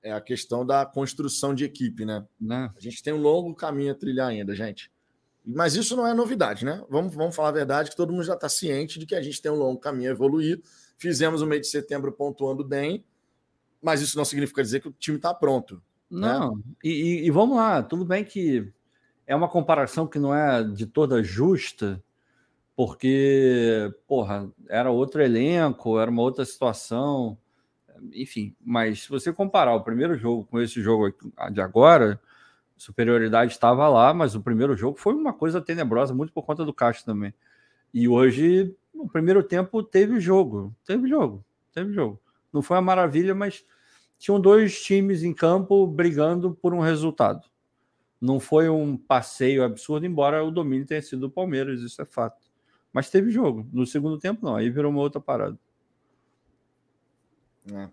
[0.03, 2.25] É a questão da construção de equipe, né?
[2.39, 2.71] Né?
[2.75, 4.91] A gente tem um longo caminho a trilhar ainda, gente.
[5.45, 6.83] Mas isso não é novidade, né?
[6.89, 9.41] Vamos, vamos falar a verdade que todo mundo já está ciente de que a gente
[9.41, 10.61] tem um longo caminho a evoluir.
[10.97, 13.03] Fizemos o mês de setembro pontuando bem,
[13.81, 15.81] mas isso não significa dizer que o time está pronto.
[16.09, 16.27] Né?
[16.27, 16.63] Não, né?
[16.83, 18.71] e, e, vamos lá, tudo bem que
[19.27, 22.03] é uma comparação que não é de toda justa,
[22.75, 27.37] porque, porra, era outro elenco, era uma outra situação,
[28.13, 31.13] enfim, mas se você comparar o primeiro jogo com esse jogo
[31.51, 32.19] de agora,
[32.77, 36.73] superioridade estava lá, mas o primeiro jogo foi uma coisa tenebrosa, muito por conta do
[36.73, 37.33] Castro também.
[37.93, 41.43] E hoje, no primeiro tempo, teve jogo, teve jogo,
[41.73, 42.19] teve jogo.
[42.51, 43.65] Não foi uma maravilha, mas
[44.19, 47.49] tinham dois times em campo brigando por um resultado.
[48.21, 52.45] Não foi um passeio absurdo, embora o domínio tenha sido do Palmeiras, isso é fato.
[52.91, 53.67] Mas teve jogo.
[53.71, 54.55] No segundo tempo, não.
[54.55, 55.57] Aí virou uma outra parada.
[57.73, 57.89] É.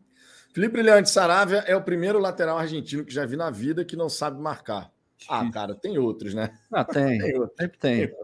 [0.52, 4.08] Felipe Brilhante Saravia é o primeiro lateral argentino que já vi na vida que não
[4.08, 4.90] sabe marcar.
[5.28, 6.58] Ah, cara, tem outros, né?
[6.72, 7.18] Ah, tem.
[7.20, 7.56] tem outros.
[7.60, 8.08] Sempre tem.
[8.08, 8.16] tem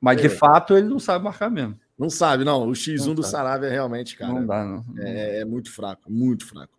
[0.00, 1.78] Mas tem de fato ele não sabe marcar mesmo.
[1.98, 2.66] Não sabe, não.
[2.66, 4.32] O X1 não do Saravia é realmente, cara.
[4.32, 4.84] Não dá, não.
[4.98, 6.72] É, é, muito fraco, muito fraco.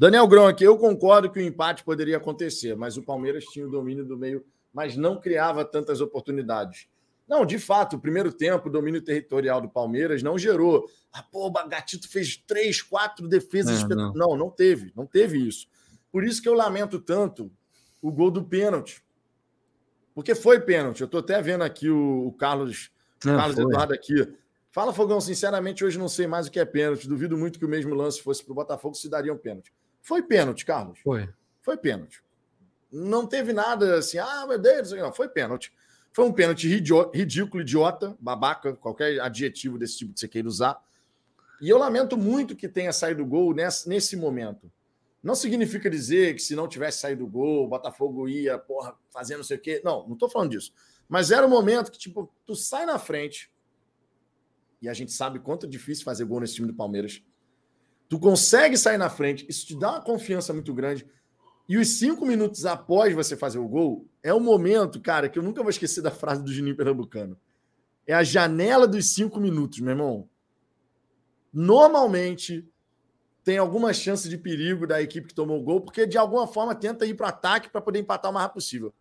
[0.00, 4.02] Daniel Gronk, eu concordo que o empate poderia acontecer, mas o Palmeiras tinha o domínio
[4.02, 4.42] do meio,
[4.72, 6.88] mas não criava tantas oportunidades.
[7.28, 10.88] Não, de fato, o primeiro tempo, o domínio territorial do Palmeiras não gerou.
[11.12, 13.82] Ah, pô, o Gatito fez três, quatro defesas.
[13.82, 14.14] É, não.
[14.14, 15.68] não, não teve, não teve isso.
[16.10, 17.52] Por isso que eu lamento tanto
[18.00, 19.04] o gol do pênalti.
[20.14, 21.02] Porque foi pênalti.
[21.02, 22.90] Eu estou até vendo aqui o, o Carlos,
[23.22, 24.26] não, Carlos Eduardo aqui.
[24.70, 27.06] Fala, Fogão, sinceramente, hoje não sei mais o que é pênalti.
[27.06, 29.70] Duvido muito que o mesmo lance fosse para o Botafogo se daria um pênalti.
[30.02, 30.98] Foi pênalti, Carlos.
[31.00, 31.28] Foi.
[31.62, 32.22] Foi pênalti.
[32.90, 35.12] Não teve nada assim, ah, meu Deus, não.
[35.12, 35.72] Foi pênalti.
[36.12, 40.82] Foi um pênalti ridículo, idiota, babaca, qualquer adjetivo desse tipo que você queira usar.
[41.60, 44.70] E eu lamento muito que tenha saído o gol nesse, nesse momento.
[45.22, 49.38] Não significa dizer que se não tivesse saído o gol, o Botafogo ia, porra, fazendo
[49.38, 49.80] não sei o quê.
[49.84, 50.72] Não, não tô falando disso.
[51.08, 53.52] Mas era o um momento que, tipo, tu sai na frente,
[54.80, 57.22] e a gente sabe quanto é difícil fazer gol nesse time do Palmeiras.
[58.10, 61.06] Tu consegue sair na frente, isso te dá uma confiança muito grande.
[61.68, 65.42] E os cinco minutos após você fazer o gol, é o momento, cara, que eu
[65.44, 67.38] nunca vou esquecer da frase do Juninho Pernambucano.
[68.04, 70.28] É a janela dos cinco minutos, meu irmão.
[71.52, 72.68] Normalmente
[73.44, 76.74] tem alguma chance de perigo da equipe que tomou o gol, porque de alguma forma
[76.74, 78.92] tenta ir para o ataque para poder empatar o mais rápido possível.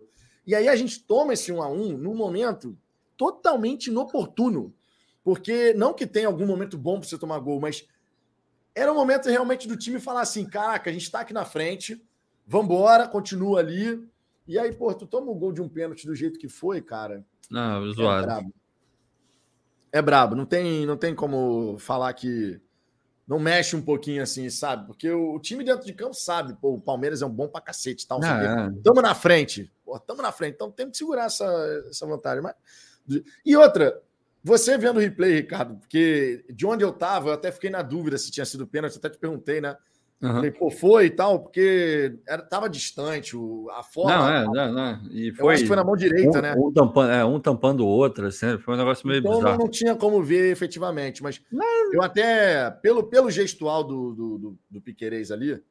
[0.46, 2.78] E aí a gente toma esse 1 a 1 num momento
[3.18, 4.72] totalmente inoportuno.
[5.24, 7.88] Porque não que tenha algum momento bom para você tomar gol, mas
[8.76, 12.02] era o momento realmente do time falar assim: caraca, a gente está aqui na frente,
[12.46, 14.08] vambora, continua ali.
[14.48, 17.24] E aí, pô, tu toma o gol de um pênalti do jeito que foi, cara.
[17.50, 18.24] Não, é zoado.
[18.24, 18.54] É brabo.
[19.92, 20.36] É brabo.
[20.36, 22.60] Não tem, não tem como falar que
[23.28, 24.88] não mexe um pouquinho assim, sabe?
[24.88, 27.62] Porque o, o time dentro de campo sabe, pô, o Palmeiras é um bom pra
[27.62, 28.18] cacete, tá?
[28.18, 28.74] Um é.
[28.84, 29.72] Tamo na frente.
[29.86, 30.56] Pô, tamo na frente.
[30.56, 31.46] Então temos que segurar essa,
[31.88, 32.42] essa vantagem.
[32.42, 32.56] Mas...
[33.46, 34.02] E outra,
[34.44, 38.18] você vendo o replay, Ricardo, porque de onde eu tava, eu até fiquei na dúvida
[38.18, 39.76] se tinha sido pênalti, até te perguntei, né?
[40.22, 40.34] Uhum.
[40.34, 44.18] Falei, pô, foi e tal, porque era, tava distante, o, a forma.
[44.18, 45.12] Não, é, não, não.
[45.12, 46.56] E foi, eu acho que foi na mão direita, um, né?
[46.58, 49.58] Um tampando, é, um tampando o outro, assim, foi um negócio meio então, bizarro.
[49.58, 51.94] não tinha como ver efetivamente, mas, mas...
[51.94, 55.62] eu até, pelo, pelo gestual do, do, do, do Piquerez ali,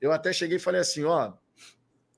[0.00, 1.32] eu até cheguei e falei assim: ó.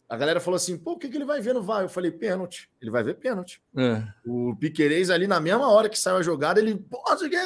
[0.09, 1.83] A galera falou assim: pô, o que, que ele vai ver no VAR?
[1.83, 2.71] Eu falei: pênalti.
[2.81, 3.61] Ele vai ver pênalti.
[3.77, 4.03] É.
[4.25, 7.37] O Piquerez ali, na mesma hora que saiu a jogada, ele, pô, o que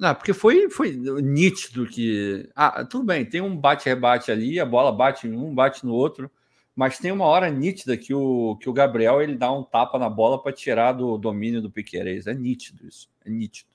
[0.00, 2.48] não, porque foi, foi nítido que.
[2.56, 6.30] Ah, tudo bem, tem um bate-rebate ali, a bola bate em um, bate no outro,
[6.74, 10.08] mas tem uma hora nítida que o, que o Gabriel ele dá um tapa na
[10.08, 12.26] bola para tirar do domínio do Piqueires.
[12.26, 13.68] É nítido isso, é nítido.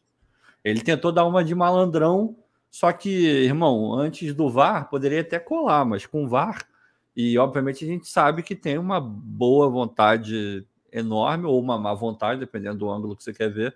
[0.64, 2.36] Ele tentou dar uma de malandrão,
[2.72, 3.08] só que,
[3.44, 6.68] irmão, antes do VAR poderia até colar, mas com VAR,
[7.16, 12.39] e obviamente a gente sabe que tem uma boa vontade enorme ou uma má vontade,
[12.39, 13.76] dependendo do ângulo que você quer ver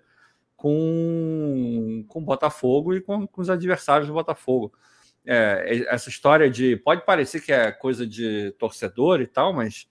[0.60, 4.70] com, com o Botafogo e com, com os adversários do Botafogo.
[5.24, 6.76] É, essa história de.
[6.76, 9.88] Pode parecer que é coisa de torcedor e tal, mas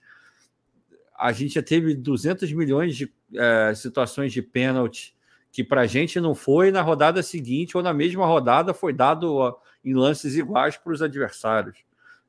[1.18, 5.16] a gente já teve 200 milhões de é, situações de pênalti
[5.52, 9.58] que para a gente não foi, na rodada seguinte ou na mesma rodada foi dado
[9.84, 11.78] em lances iguais para os adversários.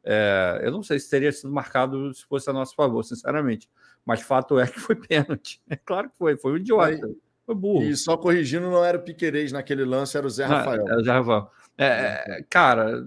[0.04, 3.70] É, eu não sei se teria sido marcado se fosse a nosso favor, sinceramente.
[4.06, 5.62] Mas fato é que foi pênalti.
[5.70, 7.10] É claro que foi, foi um idiota.
[7.45, 7.84] Foi burro.
[7.84, 10.88] E só corrigindo, não era o Piquerez naquele lance, era o Zé Rafael.
[10.88, 11.52] Era o Zé Rafael.
[11.78, 13.06] É, é, cara,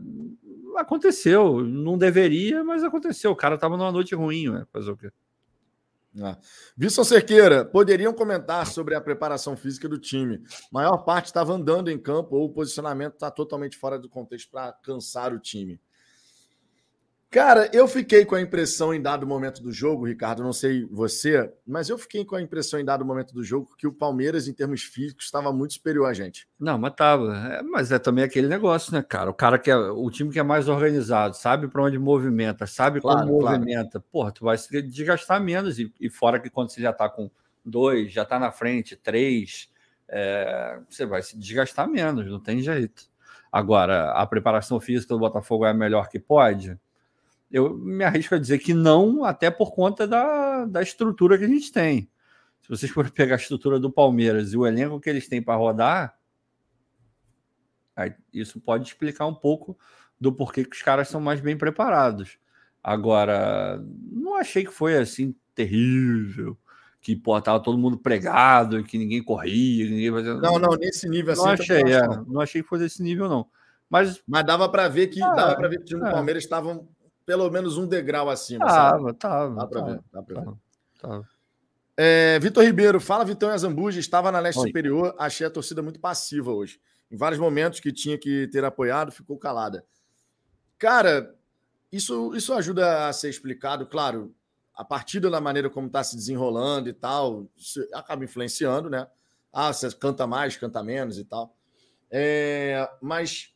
[0.76, 1.60] aconteceu.
[1.62, 3.30] Não deveria, mas aconteceu.
[3.30, 4.66] O cara estava numa noite ruim, né?
[4.72, 5.10] Fazer o quê?
[6.20, 6.38] Ah.
[6.80, 10.36] Wilson Cerqueira, poderiam comentar sobre a preparação física do time.
[10.36, 14.50] A maior parte estava andando em campo ou o posicionamento está totalmente fora do contexto
[14.50, 15.80] para cansar o time.
[17.34, 21.52] Cara, eu fiquei com a impressão em dado momento do jogo, Ricardo, não sei você,
[21.66, 24.52] mas eu fiquei com a impressão em dado momento do jogo que o Palmeiras, em
[24.52, 26.46] termos físicos, estava muito superior a gente.
[26.60, 27.36] Não, mas tava.
[27.36, 29.28] É, mas é também aquele negócio, né, cara?
[29.30, 33.00] O cara que é o time que é mais organizado, sabe para onde movimenta, sabe
[33.00, 33.58] claro, como claro.
[33.58, 33.98] movimenta.
[33.98, 35.80] Porra, tu vai se desgastar menos.
[35.80, 37.28] E, e, fora que quando você já tá com
[37.64, 39.68] dois, já tá na frente, três,
[40.08, 43.12] é, você vai se desgastar menos, não tem jeito.
[43.50, 46.78] Agora, a preparação física do Botafogo é a melhor que pode
[47.54, 51.48] eu me arrisco a dizer que não, até por conta da, da estrutura que a
[51.48, 52.10] gente tem.
[52.60, 55.54] Se vocês forem pegar a estrutura do Palmeiras e o elenco que eles têm para
[55.54, 56.18] rodar,
[58.32, 59.78] isso pode explicar um pouco
[60.20, 62.38] do porquê que os caras são mais bem preparados.
[62.82, 63.80] Agora,
[64.10, 66.58] não achei que foi assim terrível,
[67.00, 70.34] que pô, tava todo mundo pregado, que ninguém corria, ninguém fazia.
[70.34, 71.44] Não, não, nesse nível assim.
[71.44, 73.46] Não achei, é, não achei que fosse esse nível, não.
[73.88, 76.10] Mas, Mas dava para ver que ah, dava para ver que o é.
[76.10, 76.88] Palmeiras estavam
[77.24, 78.66] pelo menos um degrau acima.
[78.66, 79.54] Tava, tava.
[79.54, 80.00] Dá para ver.
[80.12, 80.52] Dá pra ver.
[81.00, 81.28] Tava.
[81.96, 84.66] É, Vitor Ribeiro, fala Vitão e Azambuja, estava na leste Oi.
[84.66, 86.80] superior, achei a torcida muito passiva hoje.
[87.10, 89.84] Em vários momentos que tinha que ter apoiado, ficou calada.
[90.76, 91.34] Cara,
[91.92, 94.34] isso, isso ajuda a ser explicado, claro,
[94.74, 97.46] a partir da maneira como está se desenrolando e tal,
[97.92, 99.06] acaba influenciando, né?
[99.52, 101.56] Ah, você canta mais, canta menos e tal.
[102.10, 103.54] É, mas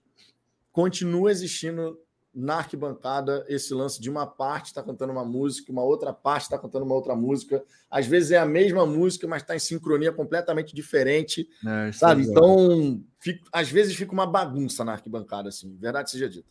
[0.71, 2.01] continua existindo
[2.35, 6.59] na arquibancada esse lance de uma parte está cantando uma música, uma outra parte está
[6.59, 7.65] cantando uma outra música.
[7.91, 12.23] Às vezes é a mesma música, mas está em sincronia completamente diferente, é, sabe?
[12.23, 16.49] É então, fica, às vezes fica uma bagunça na arquibancada, assim, verdade seja dita.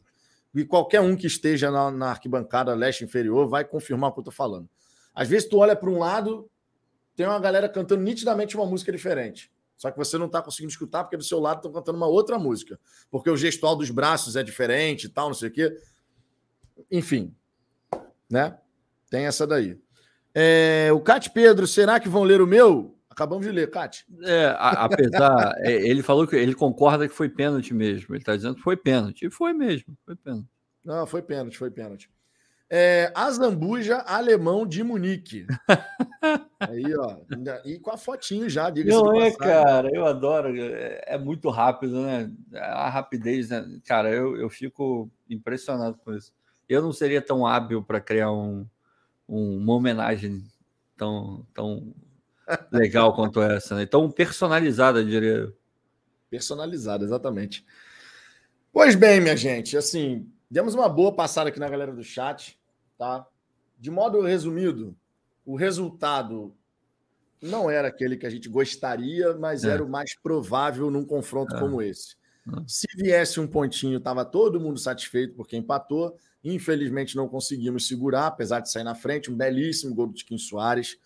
[0.54, 4.22] E qualquer um que esteja na, na arquibancada leste inferior vai confirmar o que eu
[4.22, 4.68] estou falando.
[5.14, 6.50] Às vezes tu olha para um lado,
[7.16, 9.52] tem uma galera cantando nitidamente uma música diferente.
[9.78, 12.40] Só que você não está conseguindo escutar porque do seu lado estão cantando uma outra
[12.40, 12.80] música.
[13.12, 15.78] Porque o gestual dos braços é diferente e tal, não sei o quê.
[16.92, 17.36] Enfim,
[18.30, 18.58] né?
[19.10, 19.80] Tem essa daí.
[20.34, 22.96] É, o Cate Pedro, será que vão ler o meu?
[23.10, 24.06] Acabamos de ler, Cate.
[24.24, 28.14] É, apesar, é, ele falou que ele concorda que foi pênalti mesmo.
[28.14, 29.26] Ele está dizendo que foi pênalti.
[29.26, 30.48] E foi mesmo, foi pênalti.
[30.84, 32.10] Não, foi pênalti, foi pênalti.
[32.70, 35.48] É, Azambuja Alemão de Munique.
[36.60, 37.18] Aí, ó.
[37.64, 38.98] E com a fotinho já, diga-se.
[38.98, 40.54] Não é, cara, eu adoro.
[40.60, 42.30] É, é, muito rápido, né?
[42.54, 43.66] A rapidez, né?
[43.86, 46.34] Cara, eu, eu fico impressionado com isso.
[46.68, 48.68] Eu não seria tão hábil para criar um,
[49.30, 50.44] um, uma homenagem
[50.98, 51.94] tão, tão
[52.72, 53.86] legal quanto essa, né?
[53.86, 55.54] Tão personalizada, diria.
[56.30, 57.66] Personalizada, exatamente.
[58.74, 62.57] Pois bem, minha gente, assim, demos uma boa passada aqui na galera do chat.
[62.98, 63.26] Tá?
[63.78, 64.96] De modo resumido,
[65.46, 66.54] o resultado
[67.42, 69.70] não era aquele que a gente gostaria, mas é.
[69.70, 71.60] era o mais provável num confronto é.
[71.60, 72.16] como esse.
[72.48, 72.64] É.
[72.66, 76.18] Se viesse um pontinho, estava todo mundo satisfeito porque empatou.
[76.44, 79.32] Infelizmente não conseguimos segurar, apesar de sair na frente.
[79.32, 80.98] Um belíssimo gol do Tiquinho Soares.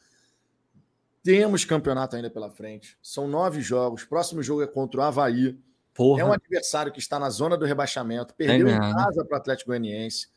[1.24, 2.98] Temos campeonato ainda pela frente.
[3.02, 4.04] São nove jogos.
[4.04, 5.58] Próximo jogo é contra o Havaí.
[5.94, 6.22] Porra.
[6.22, 8.34] É um adversário que está na zona do rebaixamento.
[8.34, 10.28] Perdeu em casa para o Atlético Goianiense.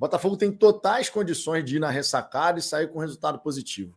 [0.00, 3.94] Botafogo tem totais condições de ir na ressacada e sair com resultado positivo.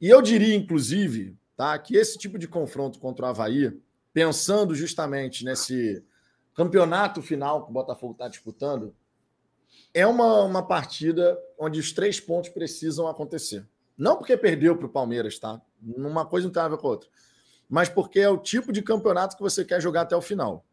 [0.00, 3.80] E eu diria, inclusive, tá, que esse tipo de confronto contra o Havaí,
[4.12, 6.04] pensando justamente nesse
[6.54, 8.96] campeonato final que o Botafogo está disputando,
[9.94, 13.64] é uma, uma partida onde os três pontos precisam acontecer.
[13.96, 15.62] Não porque perdeu para o Palmeiras, tá?
[15.80, 17.08] Uma coisa não tem a ver com a outra.
[17.68, 20.66] Mas porque é o tipo de campeonato que você quer jogar até o final.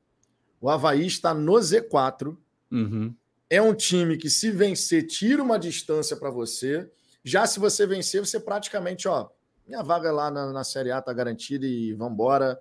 [0.60, 2.36] O Havaí está no Z4.
[2.72, 3.14] Uhum
[3.50, 6.90] é um time que, se vencer, tira uma distância para você.
[7.24, 9.30] Já se você vencer, você praticamente, ó,
[9.68, 12.60] minha vaga lá na, na Série A tá garantida e vambora.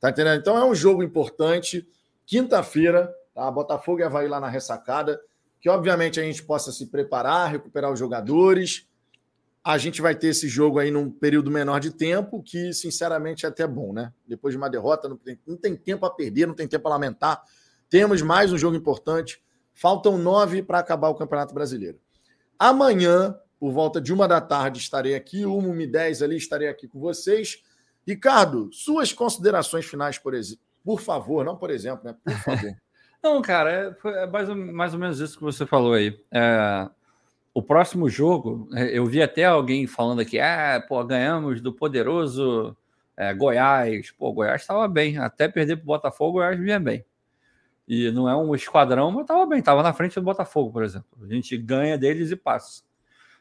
[0.00, 0.40] Tá entendendo?
[0.40, 1.86] Então é um jogo importante.
[2.26, 3.50] Quinta-feira, tá?
[3.50, 5.20] Botafogo e Havaí lá na ressacada.
[5.60, 8.88] Que obviamente a gente possa se preparar, recuperar os jogadores
[9.62, 13.48] a gente vai ter esse jogo aí num período menor de tempo, que sinceramente é
[13.48, 14.12] até bom, né?
[14.26, 16.90] Depois de uma derrota, não tem, não tem tempo a perder, não tem tempo a
[16.90, 17.42] lamentar.
[17.88, 19.42] Temos mais um jogo importante.
[19.80, 21.98] Faltam nove para acabar o Campeonato Brasileiro.
[22.58, 26.68] Amanhã, por volta de uma da tarde, estarei aqui, uma, uma e dez ali, estarei
[26.68, 27.62] aqui com vocês.
[28.06, 30.34] Ricardo, suas considerações finais, por,
[30.84, 32.14] por favor, não por exemplo, né?
[32.22, 32.76] Por favor.
[33.24, 36.22] não, cara, é, é mais, ou, mais ou menos isso que você falou aí.
[36.30, 36.86] É,
[37.54, 42.76] o próximo jogo, é, eu vi até alguém falando aqui, ah, pô, ganhamos do poderoso
[43.16, 44.10] é, Goiás.
[44.10, 47.02] Pô, Goiás estava bem, até perder para o Botafogo, Goiás vinha bem.
[47.92, 51.08] E não é um esquadrão, mas estava bem, estava na frente do Botafogo, por exemplo.
[51.20, 52.84] A gente ganha deles e passa.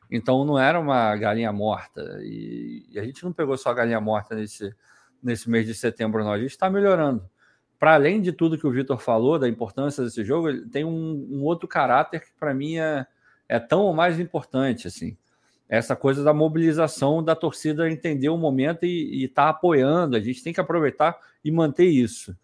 [0.09, 2.17] Então não era uma galinha morta.
[2.23, 4.75] E, e a gente não pegou só a galinha morta nesse,
[5.21, 6.31] nesse mês de setembro, não.
[6.31, 7.29] A gente está melhorando.
[7.77, 11.43] Para além de tudo que o Vitor falou, da importância desse jogo, tem um, um
[11.43, 13.05] outro caráter que para mim é
[13.47, 15.15] é tão ou mais importante, assim.
[15.67, 20.15] Essa coisa da mobilização da torcida entender o momento e estar tá apoiando.
[20.15, 22.35] A gente tem que aproveitar e manter isso.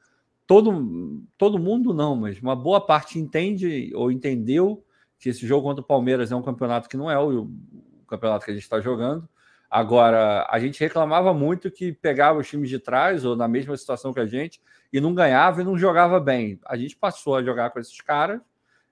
[0.47, 4.85] Todo, todo mundo não, mas uma boa parte entende ou entendeu
[5.17, 8.45] que esse jogo contra o Palmeiras é um campeonato que não é o, o campeonato
[8.45, 9.27] que a gente está jogando.
[9.69, 14.13] Agora, a gente reclamava muito que pegava os times de trás ou na mesma situação
[14.13, 14.61] que a gente
[14.93, 16.59] e não ganhava e não jogava bem.
[16.65, 18.39] A gente passou a jogar com esses caras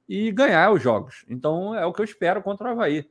[0.10, 1.24] e ganhar os jogos.
[1.30, 3.08] Então é o que eu espero contra o Havaí.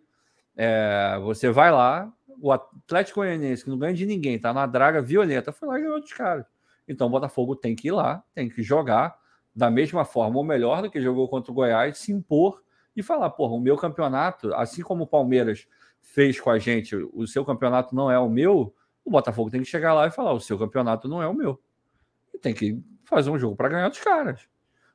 [0.57, 5.01] É, você vai lá, o Atlético Goianiense, que não ganha de ninguém, tá na draga
[5.01, 6.45] violenta, foi lá e ganhou dos caras.
[6.87, 9.17] Então o Botafogo tem que ir lá, tem que jogar
[9.55, 12.63] da mesma forma ou melhor do que jogou contra o Goiás, se impor
[12.97, 15.67] e falar: porra, o meu campeonato, assim como o Palmeiras
[16.01, 18.75] fez com a gente, o seu campeonato não é o meu,
[19.05, 21.61] o Botafogo tem que chegar lá e falar: o seu campeonato não é o meu.
[22.35, 24.49] E tem que fazer um jogo para ganhar dos caras.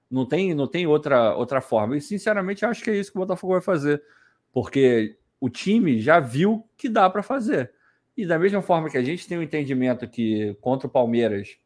[0.09, 1.97] Não tem, não tem outra, outra forma.
[1.97, 4.01] E, sinceramente, acho que é isso que o Botafogo vai fazer.
[4.53, 7.73] Porque o time já viu que dá para fazer.
[8.15, 11.59] E da mesma forma que a gente tem o um entendimento que contra o Palmeiras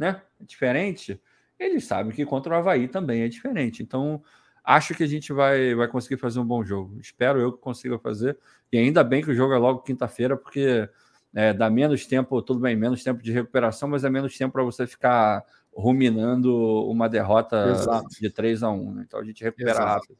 [0.00, 1.20] né, é diferente,
[1.58, 3.82] eles sabem que contra o Havaí também é diferente.
[3.82, 4.22] Então,
[4.64, 6.98] acho que a gente vai, vai conseguir fazer um bom jogo.
[6.98, 8.38] Espero eu que consiga fazer.
[8.72, 10.88] E ainda bem que o jogo é logo quinta-feira, porque
[11.34, 14.62] é, dá menos tempo, tudo bem, menos tempo de recuperação, mas é menos tempo para
[14.62, 16.50] você ficar ruminando
[16.88, 18.08] uma derrota Exato.
[18.18, 19.04] de 3 a 1 né?
[19.06, 19.86] Então a gente recupera Exato.
[19.86, 20.18] rápido.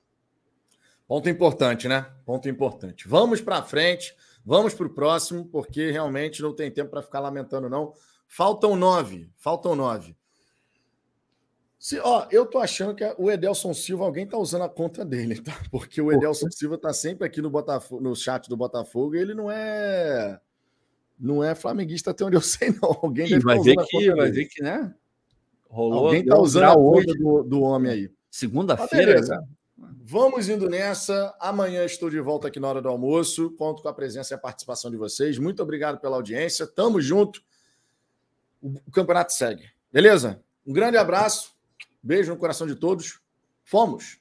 [1.09, 2.07] Ponto importante, né?
[2.27, 3.09] Ponto importante.
[3.09, 4.15] Vamos para frente,
[4.45, 7.95] vamos para o próximo, porque realmente não tem tempo para ficar lamentando, não.
[8.33, 10.17] Faltam nove, faltam nove.
[11.77, 15.43] Se, ó, eu tô achando que o Edelson Silva, alguém tá usando a conta dele,
[15.43, 15.53] tá?
[15.69, 19.35] Porque o Edelson Silva tá sempre aqui no, Botafogo, no chat do Botafogo e ele
[19.35, 20.39] não é.
[21.19, 23.01] Não é flamenguista até onde eu sei, não.
[23.03, 24.95] Alguém Ih, vai ver que, vai ver que, né?
[25.69, 28.11] Rolou, Alguém está usando a onda do, do homem aí.
[28.31, 29.21] Segunda-feira.
[29.29, 29.43] Ah,
[30.05, 31.35] Vamos indo nessa.
[31.41, 33.51] Amanhã estou de volta aqui na hora do almoço.
[33.57, 35.37] Conto com a presença e a participação de vocês.
[35.37, 36.65] Muito obrigado pela audiência.
[36.65, 37.43] Tamo junto.
[38.61, 39.65] O campeonato segue.
[39.93, 40.43] Beleza?
[40.67, 41.55] Um grande abraço.
[42.03, 43.21] Beijo no coração de todos.
[43.65, 44.20] Fomos.